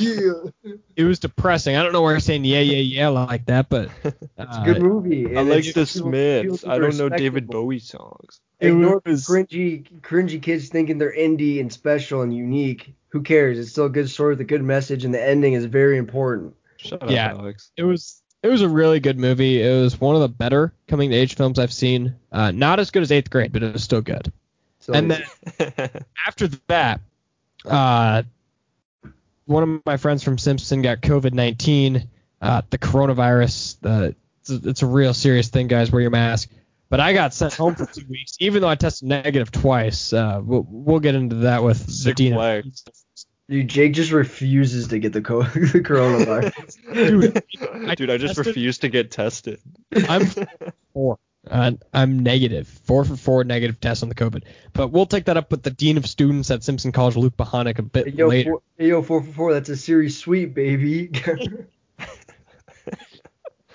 [0.62, 0.72] yeah.
[0.94, 1.74] It was depressing.
[1.74, 4.64] I don't know why I'm saying yeah, yeah, yeah like that, but It's uh, a
[4.64, 5.36] good movie.
[5.36, 6.66] I like the just people- people Smiths.
[6.66, 7.48] I don't know David.
[7.48, 8.40] Bowie songs.
[8.60, 12.94] It Ignore the was- cringy, cringy kids thinking they're indie and special and unique.
[13.08, 13.58] Who cares?
[13.58, 16.54] It's still a good story with a good message, and the ending is very important.
[16.76, 17.30] Shut up, Yeah.
[17.30, 17.72] Alex.
[17.76, 19.60] it was it was a really good movie.
[19.62, 22.14] It was one of the better coming to age films I've seen.
[22.32, 24.32] Uh, not as good as Eighth Grade, but it was still good.
[24.78, 25.22] So And then
[26.26, 27.00] after that,
[27.66, 28.22] uh,
[29.46, 32.08] one of my friends from Simpson got COVID nineteen.
[32.40, 33.76] Uh, the coronavirus.
[33.84, 35.90] Uh, it's, a, it's a real serious thing, guys.
[35.90, 36.48] Wear your mask.
[36.90, 40.12] But I got sent home for two weeks, even though I tested negative twice.
[40.12, 42.34] Uh, we'll, we'll get into that with the Sick dean.
[42.34, 42.64] of-
[43.48, 46.76] Dude, Jake just refuses to get the, co- the coronavirus.
[46.92, 49.60] Dude, I Dude, I just tested- refuse to get tested.
[50.08, 50.26] I'm
[50.92, 51.18] four.
[51.50, 52.68] Uh, I'm negative.
[52.84, 54.42] Four for four negative tests on the COVID.
[54.72, 57.78] But we'll take that up with the dean of students at Simpson College, Luke Bahanic,
[57.78, 58.50] a bit Hey, yo, later.
[58.50, 59.52] four, hey, yo, four for four.
[59.54, 61.10] That's a series sweep, baby.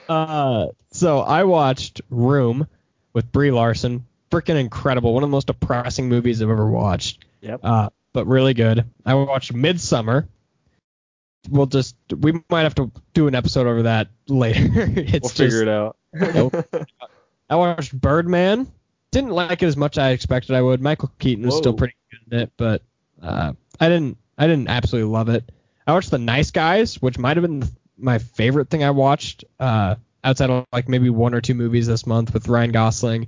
[0.07, 2.68] Uh, so I watched Room
[3.16, 4.05] with Brie Larson.
[4.30, 5.13] Freaking incredible.
[5.13, 7.26] One of the most depressing movies I've ever watched.
[7.41, 7.61] Yep.
[7.63, 8.86] Uh, but really good.
[9.05, 10.28] I watched Midsommar.
[11.49, 14.68] We'll just we might have to do an episode over that later.
[14.76, 15.97] it's we'll figure it out.
[17.49, 18.72] I watched Birdman.
[19.11, 20.82] Didn't like it as much as I expected I would.
[20.82, 22.82] Michael Keaton was still pretty good in it, but
[23.22, 25.49] uh, I didn't I didn't absolutely love it.
[25.88, 27.63] I watched The Nice Guys, which might have been
[27.97, 29.95] my favorite thing I watched uh,
[30.26, 33.28] outside of like maybe one or two movies this month with Ryan Gosling.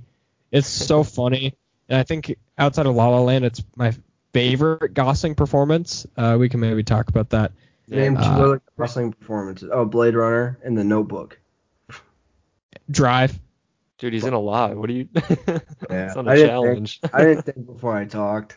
[0.52, 1.54] It's so funny,
[1.88, 3.94] and I think outside of La La Land, it's my
[4.34, 6.06] favorite Gosling performance.
[6.16, 7.52] Uh, we can maybe talk about that.
[7.88, 9.70] Name two Uh, other wrestling performances.
[9.72, 11.38] Oh, Blade Runner and The Notebook.
[12.90, 13.38] Drive.
[13.98, 14.76] Dude, he's in a lot.
[14.76, 15.08] What do you?
[15.90, 17.00] Yeah, it's not I a didn't challenge.
[17.12, 18.56] I didn't think before I talked.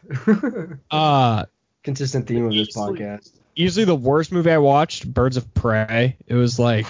[0.91, 1.45] Uh,
[1.83, 3.31] Consistent theme of this Easily- podcast.
[3.55, 6.15] Usually, the worst movie I watched, Birds of Prey.
[6.27, 6.85] It was like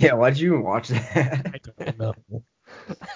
[0.00, 1.46] Yeah, why'd you even watch that?
[1.78, 2.14] I don't know.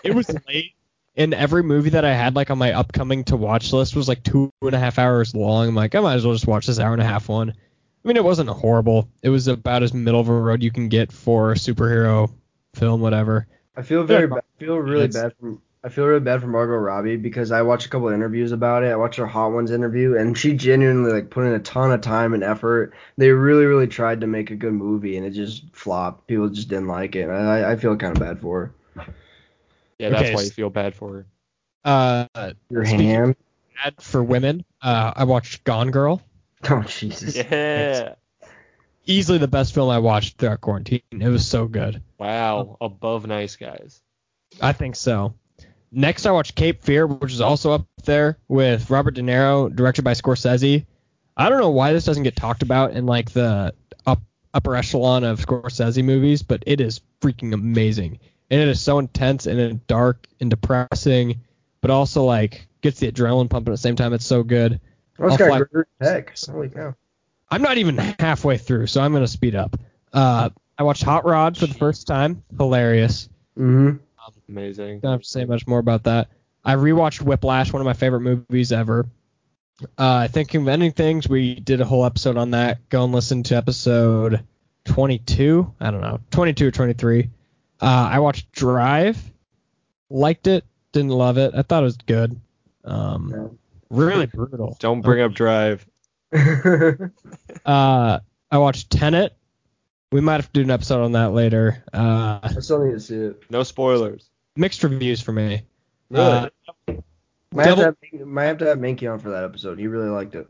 [0.03, 0.75] It was late,
[1.17, 4.23] and every movie that I had like on my upcoming to watch list was like
[4.23, 5.69] two and a half hours long.
[5.69, 7.51] I'm like, I might as well just watch this hour and a half one.
[7.51, 9.09] I mean, it wasn't horrible.
[9.23, 12.31] It was about as middle of a road you can get for a superhero
[12.75, 13.47] film, whatever.
[13.77, 14.35] I feel very Yeah.
[14.35, 14.43] bad.
[14.59, 17.61] I feel really It's- bad for I feel really bad for Margot Robbie because I
[17.61, 18.89] watched a couple of interviews about it.
[18.91, 22.01] I watched her Hot Ones interview, and she genuinely like put in a ton of
[22.01, 22.95] time and effort.
[23.19, 26.27] They really, really tried to make a good movie, and it just flopped.
[26.27, 27.29] People just didn't like it.
[27.29, 29.05] I, I feel kind of bad for her.
[29.99, 31.27] Yeah, that's Okay, why s- you feel bad for
[31.85, 32.29] her.
[32.35, 33.37] Uh, Your hand.
[33.85, 34.65] ad for women.
[34.81, 36.23] Uh, I watched Gone Girl.
[36.71, 37.37] Oh Jesus.
[37.37, 38.15] Yeah.
[39.05, 41.03] Easily the best film I watched throughout quarantine.
[41.11, 42.01] It was so good.
[42.17, 42.79] Wow.
[42.81, 44.01] Above nice guys.
[44.63, 45.35] I think so.
[45.95, 50.03] Next, I watched Cape Fear, which is also up there with Robert De Niro, directed
[50.03, 50.85] by Scorsese.
[51.37, 53.75] I don't know why this doesn't get talked about in like the
[54.07, 54.21] up
[54.53, 58.19] upper echelon of Scorsese movies, but it is freaking amazing.
[58.51, 61.41] And it is so intense and dark and depressing,
[61.81, 64.13] but also like gets the adrenaline pumping at the same time.
[64.13, 64.81] It's so good.
[65.19, 66.39] Oh, it's I'll got fly- Gregory Peck.
[66.47, 66.95] Holy cow.
[67.51, 69.77] I'm not even halfway through, so I'm gonna speed up.
[70.13, 72.43] Uh, I watched Hot Rod for the first time.
[72.59, 73.29] Hilarious.
[73.59, 73.99] Mm-hmm.
[74.49, 75.01] Amazing.
[75.01, 76.29] Don't have to say much more about that.
[76.65, 79.07] I rewatched Whiplash, one of my favorite movies ever.
[79.99, 81.29] Uh, I think of ending things.
[81.29, 82.89] We did a whole episode on that.
[82.89, 84.43] Go and listen to episode
[84.85, 85.73] 22.
[85.81, 87.31] I don't know, 22 or 23.
[87.81, 89.19] Uh, I watched Drive.
[90.11, 90.65] Liked it.
[90.93, 91.55] Didn't love it.
[91.55, 92.41] I thought it was good.
[92.85, 93.59] Um,
[93.91, 94.77] really brutal.
[94.79, 95.87] Don't bring up Drive.
[97.65, 98.19] Uh,
[98.51, 99.37] I watched Tenet.
[100.15, 101.83] We might have to do an episode on that later.
[101.93, 103.51] Uh, I still need to see it.
[103.51, 104.31] No spoilers.
[104.55, 105.63] mixed reviews for me.
[106.09, 106.25] Really?
[106.25, 106.49] Uh,
[107.53, 109.77] Might have, to have, might have to have Minky on for that episode.
[109.81, 110.47] He really liked it.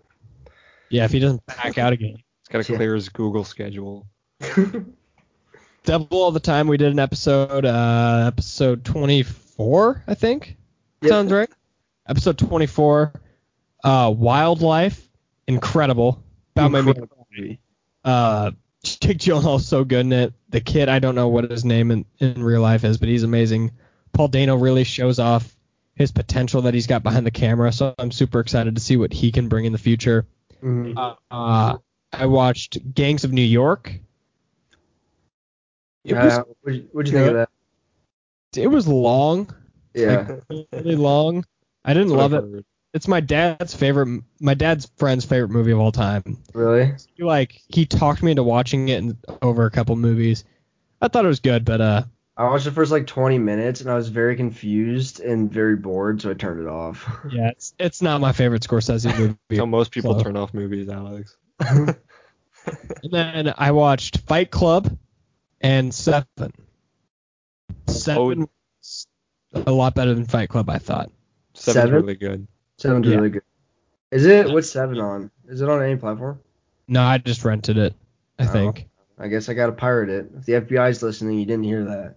[0.90, 2.16] yeah, if he doesn't back out again.
[2.40, 2.76] It's got to Yeah.
[2.76, 4.06] clear his Google schedule.
[5.84, 6.68] Devil all the time.
[6.68, 10.58] We did an episode, uh, episode 24, I think.
[11.00, 11.08] Yep.
[11.08, 11.48] Sounds right.
[12.06, 13.12] Episode 24.
[13.82, 15.08] Uh, Wildlife,
[15.46, 16.22] incredible.
[16.54, 16.90] About made me.
[16.90, 17.60] Incredible movie.
[18.04, 18.50] Uh,
[18.84, 20.32] Jake Gyllenhaal's so good in it.
[20.50, 23.22] The kid, I don't know what his name in, in real life is, but he's
[23.22, 23.72] amazing.
[24.12, 25.56] Paul Dano really shows off
[25.94, 27.72] his potential that he's got behind the camera.
[27.72, 30.26] So I'm super excited to see what he can bring in the future.
[30.62, 30.96] Mhm.
[30.96, 31.78] Uh, uh,
[32.12, 33.98] I watched Gangs of New York.
[36.04, 37.48] It was Uh, what'd you, what'd you think of that?
[38.56, 39.50] it was long,
[39.94, 40.36] Yeah.
[40.72, 41.44] really long.
[41.84, 42.64] I didn't love it.
[42.94, 42.96] Heard.
[42.96, 46.38] It's my dad's favorite, my dad's friend's favorite movie of all time.
[46.52, 46.92] really?
[47.14, 50.44] He, like he talked me into watching it in, over a couple movies.
[51.00, 52.02] I thought it was good, but uh,
[52.36, 56.22] I watched the first like 20 minutes and I was very confused and very bored,
[56.22, 57.08] so I turned it off.
[57.30, 59.16] yeah, it's it's not my favorite Scorsese
[59.50, 59.58] movie.
[59.58, 61.36] How most people So- turn off movies, Alex.
[63.02, 64.96] And then I watched Fight Club
[65.60, 66.24] and Seven.
[67.86, 68.48] Seven
[68.80, 69.06] was
[69.54, 71.10] a lot better than Fight Club, I thought.
[71.52, 71.94] Seven's Seven?
[71.94, 72.46] really good.
[72.88, 73.14] Seven's Yeah.
[73.16, 73.42] really good.
[74.10, 74.50] Is it?
[74.50, 75.30] What's seven on?
[75.48, 76.38] Is it on any platform?
[76.86, 77.94] No, I just rented it.
[78.38, 78.48] I Oh.
[78.48, 78.88] think.
[79.18, 80.30] I guess I gotta pirate it.
[80.36, 82.16] If the FBI's listening, you didn't hear that.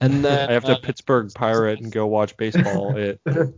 [0.00, 2.96] And then I have to uh, Pittsburgh pirate and go watch baseball.
[2.96, 3.52] It to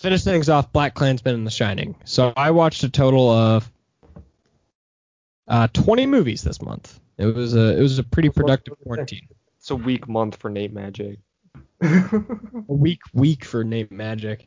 [0.00, 1.94] finish things off, Black Klansman and The Shining.
[2.04, 3.70] So I watched a total of
[5.48, 6.98] uh, 20 movies this month.
[7.18, 9.28] It was a it was a pretty productive quarantine.
[9.58, 11.18] it's a weak month for Nate Magic.
[11.82, 12.22] A
[12.68, 14.46] week week for Nate Magic.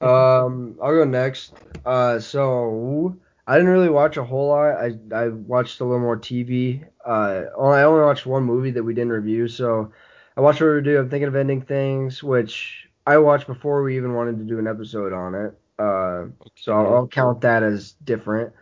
[0.00, 1.54] Um, I'll go next.
[1.84, 4.76] Uh, so I didn't really watch a whole lot.
[4.76, 6.84] I I watched a little more TV.
[7.04, 9.48] Uh, I only watched one movie that we didn't review.
[9.48, 9.92] So
[10.36, 10.98] I watched what we do.
[10.98, 14.68] I'm thinking of ending things, which I watched before we even wanted to do an
[14.68, 15.58] episode on it.
[15.78, 18.52] Uh, so I'll, I'll count that as different.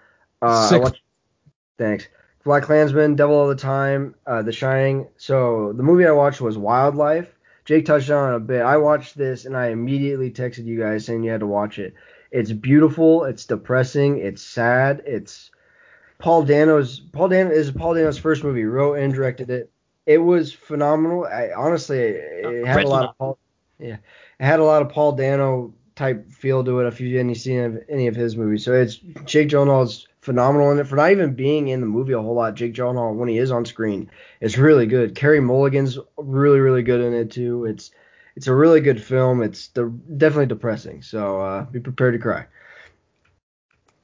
[0.41, 0.83] Uh, Six.
[0.83, 1.03] watched,
[1.79, 2.09] thanks.
[2.45, 5.09] Black Klansman, Devil All the Time, uh, The Shining.
[5.17, 7.36] So the movie I watched was Wildlife.
[7.67, 8.63] Jake touched on it a bit.
[8.63, 11.95] I watched this and I immediately texted you guys saying you had to watch it.
[12.31, 13.25] It's beautiful.
[13.25, 14.19] It's depressing.
[14.19, 15.03] It's sad.
[15.05, 15.51] It's
[16.19, 18.65] Paul Dano's Paul Dano is Paul Dano's first movie.
[18.65, 19.71] Wrote and directed it.
[20.07, 21.25] It was phenomenal.
[21.25, 23.39] I honestly it had a lot of Paul.
[23.79, 23.97] Yeah,
[24.39, 26.87] it had a lot of Paul Dano type feel to it.
[26.87, 30.89] If you hadn't seen any of his movies, so it's Jake Gyllenhaal's phenomenal in it
[30.89, 32.57] for not even being in the movie a whole lot.
[32.57, 34.11] Jake Gyllenhaal when he is on screen
[34.41, 35.15] is really good.
[35.15, 37.65] Carey Mulligan's really really good in it too.
[37.65, 37.93] It's
[38.35, 39.41] it's a really good film.
[39.41, 42.47] It's de- definitely depressing, so uh, be prepared to cry.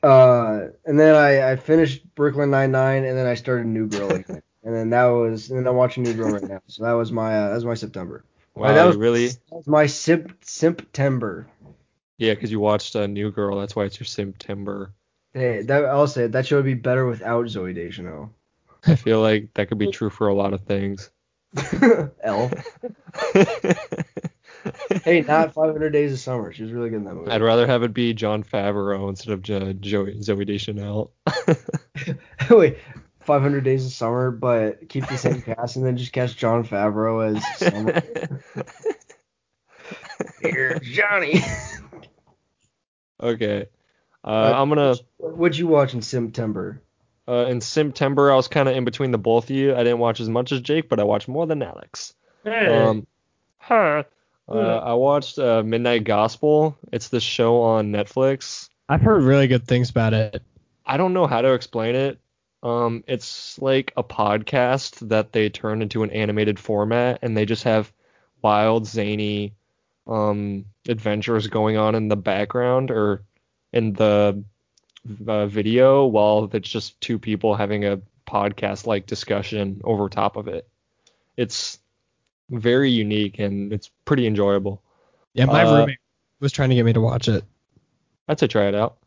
[0.03, 4.11] Uh, and then I, I finished Brooklyn Nine Nine, and then I started New Girl
[4.65, 6.63] and then that was, and then I'm watching New Girl right now.
[6.69, 8.25] So that was my uh, that was my September.
[8.55, 9.27] Wow, that was really?
[9.27, 11.49] that was my simp September.
[12.19, 13.59] Yeah, because you watched a New Girl.
[13.59, 14.93] That's why it's your September.
[15.35, 18.33] Hey, that I'll say it, that show would be better without Zooey Deschanel.
[18.87, 21.11] I feel like that could be true for a lot of things.
[22.23, 22.51] L.
[25.05, 26.53] Hey, not 500 Days of Summer.
[26.53, 27.31] She was really good in that movie.
[27.31, 31.11] I'd rather have it be Jon Favreau instead of jo- Joey, Zooey Deschanel.
[32.51, 32.79] Wait,
[33.21, 37.35] 500 Days of Summer, but keep the same cast and then just cast Jon Favreau
[37.35, 38.03] as Summer.
[40.41, 41.41] Here's Johnny.
[43.21, 43.67] okay.
[44.25, 46.83] Uh, I'm gonna What'd you watch in September?
[47.29, 48.33] uh, in September.
[48.33, 49.75] I was kind of in between the both of you.
[49.75, 52.15] I didn't watch as much as Jake, but I watched more than Alex.
[52.45, 53.07] Um,
[53.59, 54.05] huh.
[54.49, 56.77] Uh, I watched uh, Midnight Gospel.
[56.93, 58.69] It's the show on Netflix.
[58.89, 60.43] I've heard really good things about it.
[60.85, 62.19] I don't know how to explain it.
[62.63, 67.65] Um, it's like a podcast that they turn into an animated format, and they just
[67.65, 67.93] have
[68.43, 69.55] wild, zany
[70.07, 73.23] um, adventures going on in the background or
[73.73, 74.43] in the
[75.27, 80.69] uh, video, while it's just two people having a podcast-like discussion over top of it.
[81.37, 81.79] It's
[82.51, 84.83] very unique and it's pretty enjoyable.
[85.35, 85.99] Yeah, my Uh, roommate
[86.41, 87.45] was trying to get me to watch it.
[88.29, 88.99] I'd say try it out.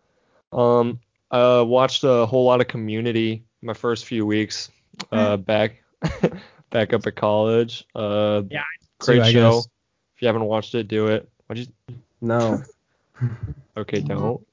[0.51, 0.99] Um,
[1.31, 4.69] I watched a whole lot of Community my first few weeks
[5.11, 5.83] uh, back
[6.69, 7.85] back up at college.
[7.95, 8.63] Uh, Yeah,
[8.99, 9.51] great too, show.
[9.57, 9.67] guess.
[10.15, 11.27] If you haven't watched it, do it.
[11.47, 11.95] What'd you?
[12.21, 12.61] No.
[13.77, 14.45] Okay, don't.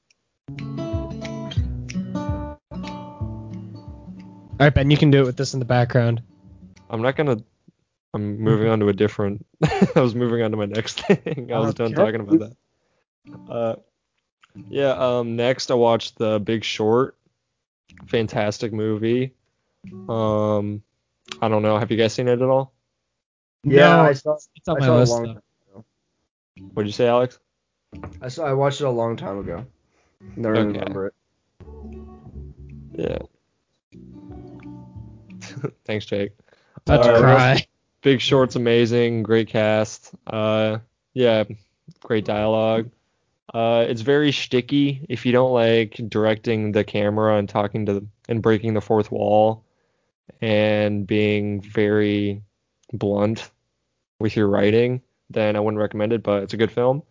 [4.53, 6.21] All right, Ben, you can do it with this in the background.
[6.89, 7.37] I'm not gonna.
[8.13, 9.45] I'm moving on to a different.
[9.95, 11.51] I was moving on to my next thing.
[11.51, 13.51] I was done talking about that.
[13.51, 13.75] Uh,
[14.69, 14.91] yeah.
[14.91, 15.35] Um.
[15.35, 17.17] Next, I watched The Big Short.
[18.07, 19.33] Fantastic movie.
[20.07, 20.83] Um.
[21.41, 21.79] I don't know.
[21.79, 22.73] Have you guys seen it at all?
[23.63, 24.33] Yeah, No, I saw.
[24.55, 25.11] it's on I my saw it a list.
[25.13, 25.33] long though.
[25.33, 25.41] time
[25.71, 25.85] ago.
[26.73, 27.39] What'd you say, Alex?
[28.21, 28.45] I saw.
[28.45, 29.65] I watched it a long time ago.
[30.35, 30.79] Never Okay.
[30.79, 31.13] remember it.
[32.95, 33.19] Yeah.
[35.85, 36.31] Thanks, Jake.
[36.85, 37.65] About to Uh, cry.
[38.01, 40.13] Big Short's amazing, great cast.
[40.27, 40.79] Uh,
[41.13, 41.43] yeah,
[42.01, 42.89] great dialogue.
[43.53, 48.41] Uh, it's very shticky if you don't like directing the camera and talking to and
[48.41, 49.63] breaking the fourth wall
[50.41, 52.41] and being very
[52.91, 53.51] blunt
[54.19, 55.01] with your writing.
[55.29, 57.01] then I wouldn't recommend it, but it's a good film.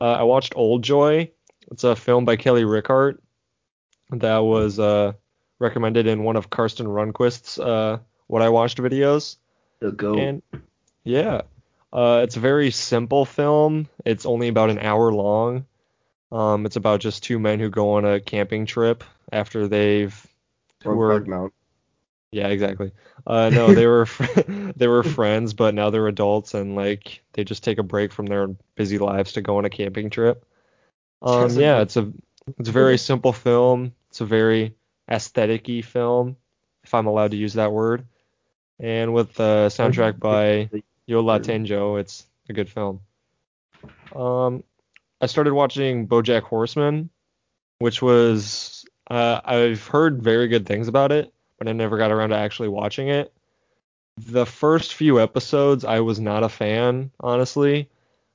[0.00, 1.30] Uh, I watched Old Joy.
[1.70, 3.22] It's a film by Kelly Reichardt
[4.10, 5.12] that was uh,
[5.58, 9.36] recommended in one of Karsten Runquist's uh, What I Watched videos.
[9.80, 10.18] The goat.
[10.18, 10.42] And
[11.04, 11.42] yeah,
[11.92, 13.88] uh, it's a very simple film.
[14.04, 15.66] It's only about an hour long.
[16.32, 19.02] Um, it's about just two men who go on a camping trip
[19.32, 20.26] after they've
[20.84, 21.50] were Brokeback
[22.32, 22.92] yeah exactly.
[23.26, 24.06] Uh, no, they were
[24.76, 28.26] they were friends, but now they're adults and like they just take a break from
[28.26, 30.44] their busy lives to go on a camping trip.
[31.22, 32.12] Um, yeah, it's a
[32.58, 33.92] it's a very simple film.
[34.08, 34.74] It's a very
[35.10, 36.36] aesthetic-y film,
[36.82, 38.06] if I'm allowed to use that word.
[38.78, 40.70] And with the soundtrack by
[41.06, 43.00] Yo La Tengo, it's a good film.
[44.16, 44.64] Um,
[45.20, 47.10] I started watching BoJack Horseman,
[47.78, 52.30] which was uh, I've heard very good things about it, but I never got around
[52.30, 53.32] to actually watching it.
[54.16, 57.89] The first few episodes, I was not a fan, honestly.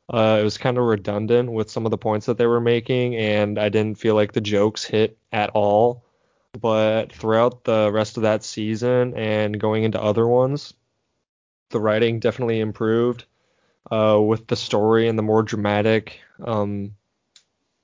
[0.07, 3.15] Uh, it was kind of redundant with some of the points that they were making,
[3.15, 6.03] and I didn't feel like the jokes hit at all.
[6.59, 10.73] But throughout the rest of that season and going into other ones,
[11.69, 13.25] the writing definitely improved
[13.91, 16.95] uh, with the story and the more dramatic, um,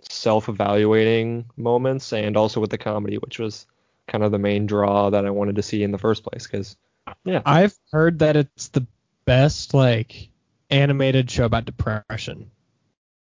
[0.10, 3.66] self-evaluating moments, and also with the comedy, which was
[4.08, 6.48] kind of the main draw that I wanted to see in the first place.
[6.48, 6.78] Because
[7.26, 7.42] yeah.
[7.46, 8.86] I've heard that it's the
[9.26, 10.30] best like
[10.72, 12.50] animated show about depression.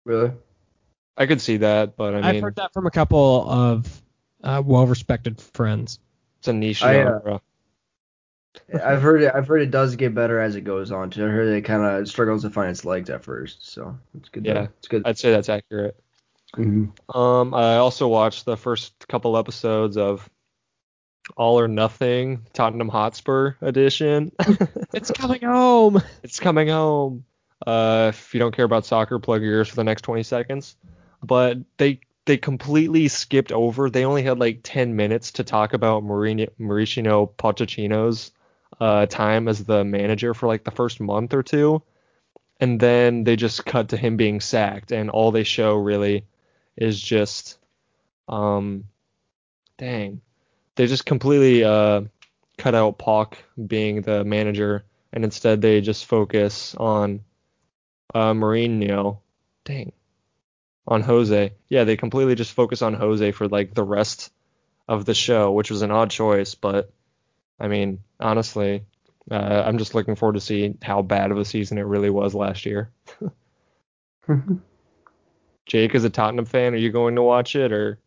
[0.06, 0.32] Really?
[1.18, 4.02] I could see that, but I mean, I've heard that from a couple of
[4.44, 6.00] uh, well-respected friends.
[6.40, 7.42] it's a niche I, uh, genre.
[8.84, 9.32] I've heard it.
[9.34, 11.10] I've heard it does get better as it goes on.
[11.10, 11.26] Too.
[11.26, 14.46] I heard it kind of struggles to find its legs at first, so it's good.
[14.46, 14.54] Yeah.
[14.54, 15.04] To, it's good.
[15.06, 15.98] I'd say that's accurate.
[16.58, 16.92] Mhm.
[17.16, 20.30] Um, I also watched the first couple episodes of
[21.38, 24.32] All or Nothing Tottenham Hotspur edition.
[24.94, 26.02] It's coming home.
[26.24, 27.24] it's coming home.
[27.66, 30.76] Uh, if you don't care about soccer, plug your ears for the next 20 seconds.
[31.24, 33.90] But they they completely skipped over.
[33.90, 38.32] They only had like 10 minutes to talk about Mauricio, Pochettino's
[38.80, 41.82] uh, time as the manager for like the first month or two,
[42.60, 46.26] and then they just cut to him being sacked, and all they show really
[46.78, 47.58] is just,
[48.28, 48.86] um,
[49.78, 50.22] dang,
[50.76, 52.02] they just completely uh
[52.58, 53.34] cut out Poch
[53.68, 57.22] being the manager, and instead they just focus on
[58.14, 59.20] uh Mourinho.
[59.66, 59.92] Dang.
[60.88, 61.54] On Jose.
[61.70, 64.32] Yeah, they completely just focus on Jose for like the rest
[64.88, 66.92] of the show, which was an odd choice, but
[67.60, 68.84] I mean, honestly,
[69.30, 72.34] uh, I'm just looking forward to see how bad of a season it really was
[72.34, 72.90] last year.
[75.68, 76.74] Jake is a Tottenham fan.
[76.74, 78.00] Are you going to watch it or?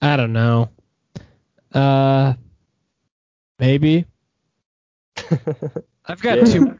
[0.00, 0.70] I don't know.
[1.72, 2.34] Uh,
[3.58, 4.06] maybe.
[6.06, 6.44] I've got Yeah.
[6.44, 6.78] too.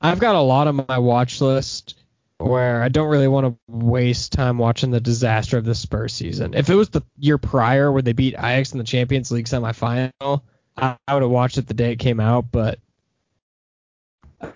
[0.00, 2.02] I've got a lot on my watch list
[2.38, 6.54] where I don't really want to waste time watching the disaster of the Spurs season.
[6.54, 10.42] If it was the year prior where they beat Ajax in the Champions League semifinal,
[10.76, 12.52] I, I would have watched it the day it came out.
[12.52, 12.78] But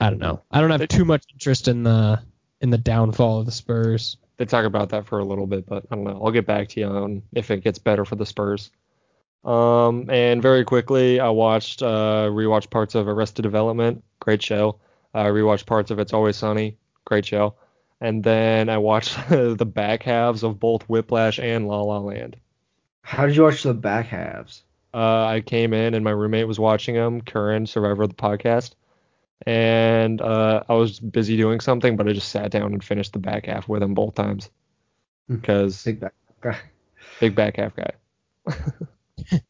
[0.00, 0.42] I don't know.
[0.50, 2.22] I don't have too much interest in the
[2.60, 4.16] in the downfall of the Spurs.
[4.36, 6.22] they talk about that for a little bit, but I don't know.
[6.24, 8.70] I'll get back to you on if it gets better for the Spurs.
[9.44, 14.78] Um, and very quickly, I watched uh, rewatched parts of Arrested Development, great show.
[15.14, 17.54] I rewatched parts of It's Always Sunny, great show.
[18.00, 22.36] And then I watched the back halves of both Whiplash and La La Land.
[23.02, 24.62] How did you watch the back halves?
[24.94, 28.74] Uh, I came in and my roommate was watching them, Curran, Survivor of the podcast,
[29.46, 33.18] and uh, I was busy doing something, but I just sat down and finished the
[33.18, 34.50] back half with him both times
[35.28, 35.36] Hmm.
[35.36, 36.14] because Big back.
[36.42, 36.58] guy,
[37.20, 37.92] big back half guy.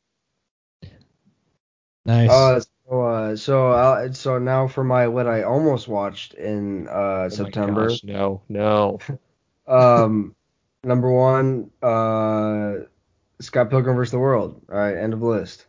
[2.04, 2.30] Nice.
[2.30, 2.60] Uh,
[2.92, 7.36] so, uh, so, uh, so now for my what I almost watched in uh, Oh
[7.42, 7.88] my September.
[7.88, 8.98] gosh, no, no.
[9.64, 10.34] Um,
[10.82, 12.84] number one, uh,
[13.40, 14.10] Scott Pilgrim vs.
[14.10, 14.60] the World.
[14.68, 15.66] All right, end of list.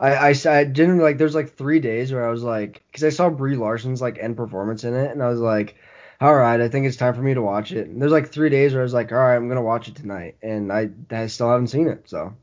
[0.00, 1.18] I didn't like.
[1.18, 4.36] There's like three days where I was like, because I saw Brie Larson's like end
[4.36, 5.76] performance in it, and I was like,
[6.20, 7.88] all right, I think it's time for me to watch it.
[7.88, 9.96] And there's like three days where I was like, all right, I'm gonna watch it
[9.96, 12.08] tonight, and I, I still haven't seen it.
[12.08, 12.34] So,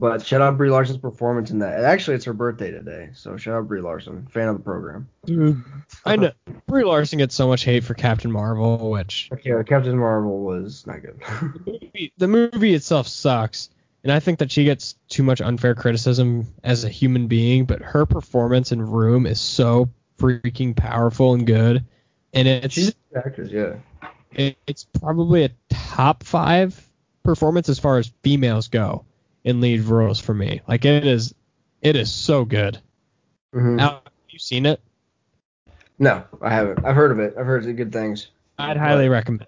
[0.00, 1.84] but shout out Brie Larson's performance in that.
[1.84, 5.08] Actually, it's her birthday today, so shout out Brie Larson, fan of the program.
[5.24, 5.62] Dude,
[6.04, 6.32] I know
[6.66, 11.02] Brie Larson gets so much hate for Captain Marvel, which Okay, Captain Marvel was not
[11.02, 11.20] good.
[12.16, 13.70] the movie itself sucks,
[14.04, 17.64] and I think that she gets too much unfair criticism as a human being.
[17.64, 19.88] But her performance in Room is so
[20.18, 21.84] freaking powerful and good,
[22.32, 23.74] and it's She's a good actress, yeah.
[24.32, 26.84] it, it's probably a top five
[27.24, 29.04] performance as far as females go
[29.48, 30.60] in lead roles for me.
[30.68, 31.34] Like it is,
[31.80, 32.78] it is so good.
[33.54, 33.76] Mhm.
[33.76, 34.80] Now, have you seen it?
[35.98, 36.84] No, I haven't.
[36.84, 37.34] I've heard of it.
[37.38, 38.28] I've heard the good things.
[38.58, 39.46] I'd highly recommend.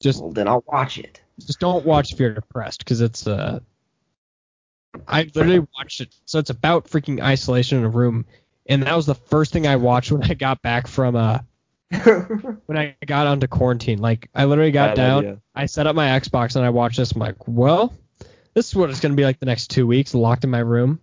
[0.00, 1.20] Just Well, then I'll watch it.
[1.38, 3.60] just don't watch if you're depressed because it's uh
[5.06, 6.14] I literally watched it.
[6.26, 8.26] So it's about freaking isolation in a room,
[8.66, 11.38] and that was the first thing I watched when I got back from uh
[12.66, 13.98] when I got onto quarantine.
[14.00, 15.38] Like I literally got Bad down, idea.
[15.54, 17.12] I set up my Xbox and I watched this.
[17.12, 17.92] I'm like, well,
[18.54, 21.00] this is what it's gonna be like the next two weeks, locked in my room.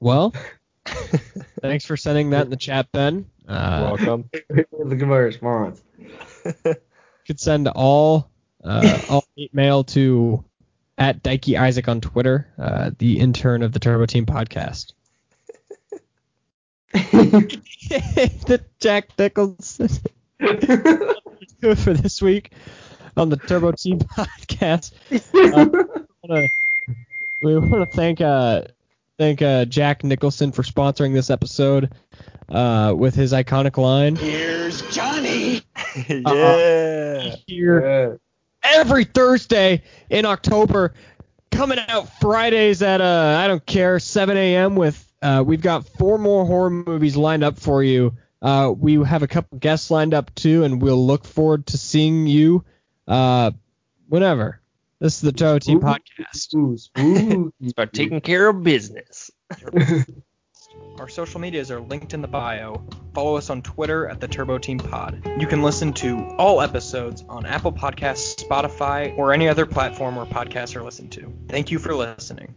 [0.00, 0.32] well,
[1.62, 3.26] thanks for sending that in the chat, Ben.
[3.46, 4.30] Uh, Welcome.
[4.50, 5.82] Look at my response.
[6.64, 6.74] you
[7.26, 8.30] could send all
[8.62, 10.44] uh, all hate mail to
[10.96, 14.92] at Dikey Isaac on Twitter, uh, the intern of the Turbo Team podcast.
[16.92, 19.88] the Jack Nicholson
[21.74, 22.52] for this week
[23.16, 24.92] on the Turbo Team podcast.
[26.22, 26.48] wanna-
[27.42, 28.62] we want to thank uh
[29.18, 31.92] thank uh Jack Nicholson for sponsoring this episode
[32.48, 34.16] uh with his iconic line.
[34.16, 35.62] Here's Johnny.
[36.08, 37.34] yeah.
[37.46, 38.18] Here
[38.62, 40.94] every Thursday in October,
[41.50, 44.74] coming out Fridays at uh I don't care 7 a.m.
[44.76, 48.12] with uh we've got four more horror movies lined up for you.
[48.44, 52.26] Uh, we have a couple guests lined up too, and we'll look forward to seeing
[52.26, 52.62] you
[53.08, 53.50] uh
[54.08, 54.60] whenever.
[55.00, 56.54] This is the Turbo Team podcast.
[56.54, 57.50] Ooh, spooky.
[57.60, 59.30] It's about taking care of business.
[60.98, 62.86] Our social medias are linked in the bio.
[63.14, 65.22] Follow us on Twitter at the Turbo Team Pod.
[65.38, 70.26] You can listen to all episodes on Apple Podcasts, Spotify, or any other platform where
[70.26, 71.32] podcasts are listened to.
[71.48, 72.54] Thank you for listening.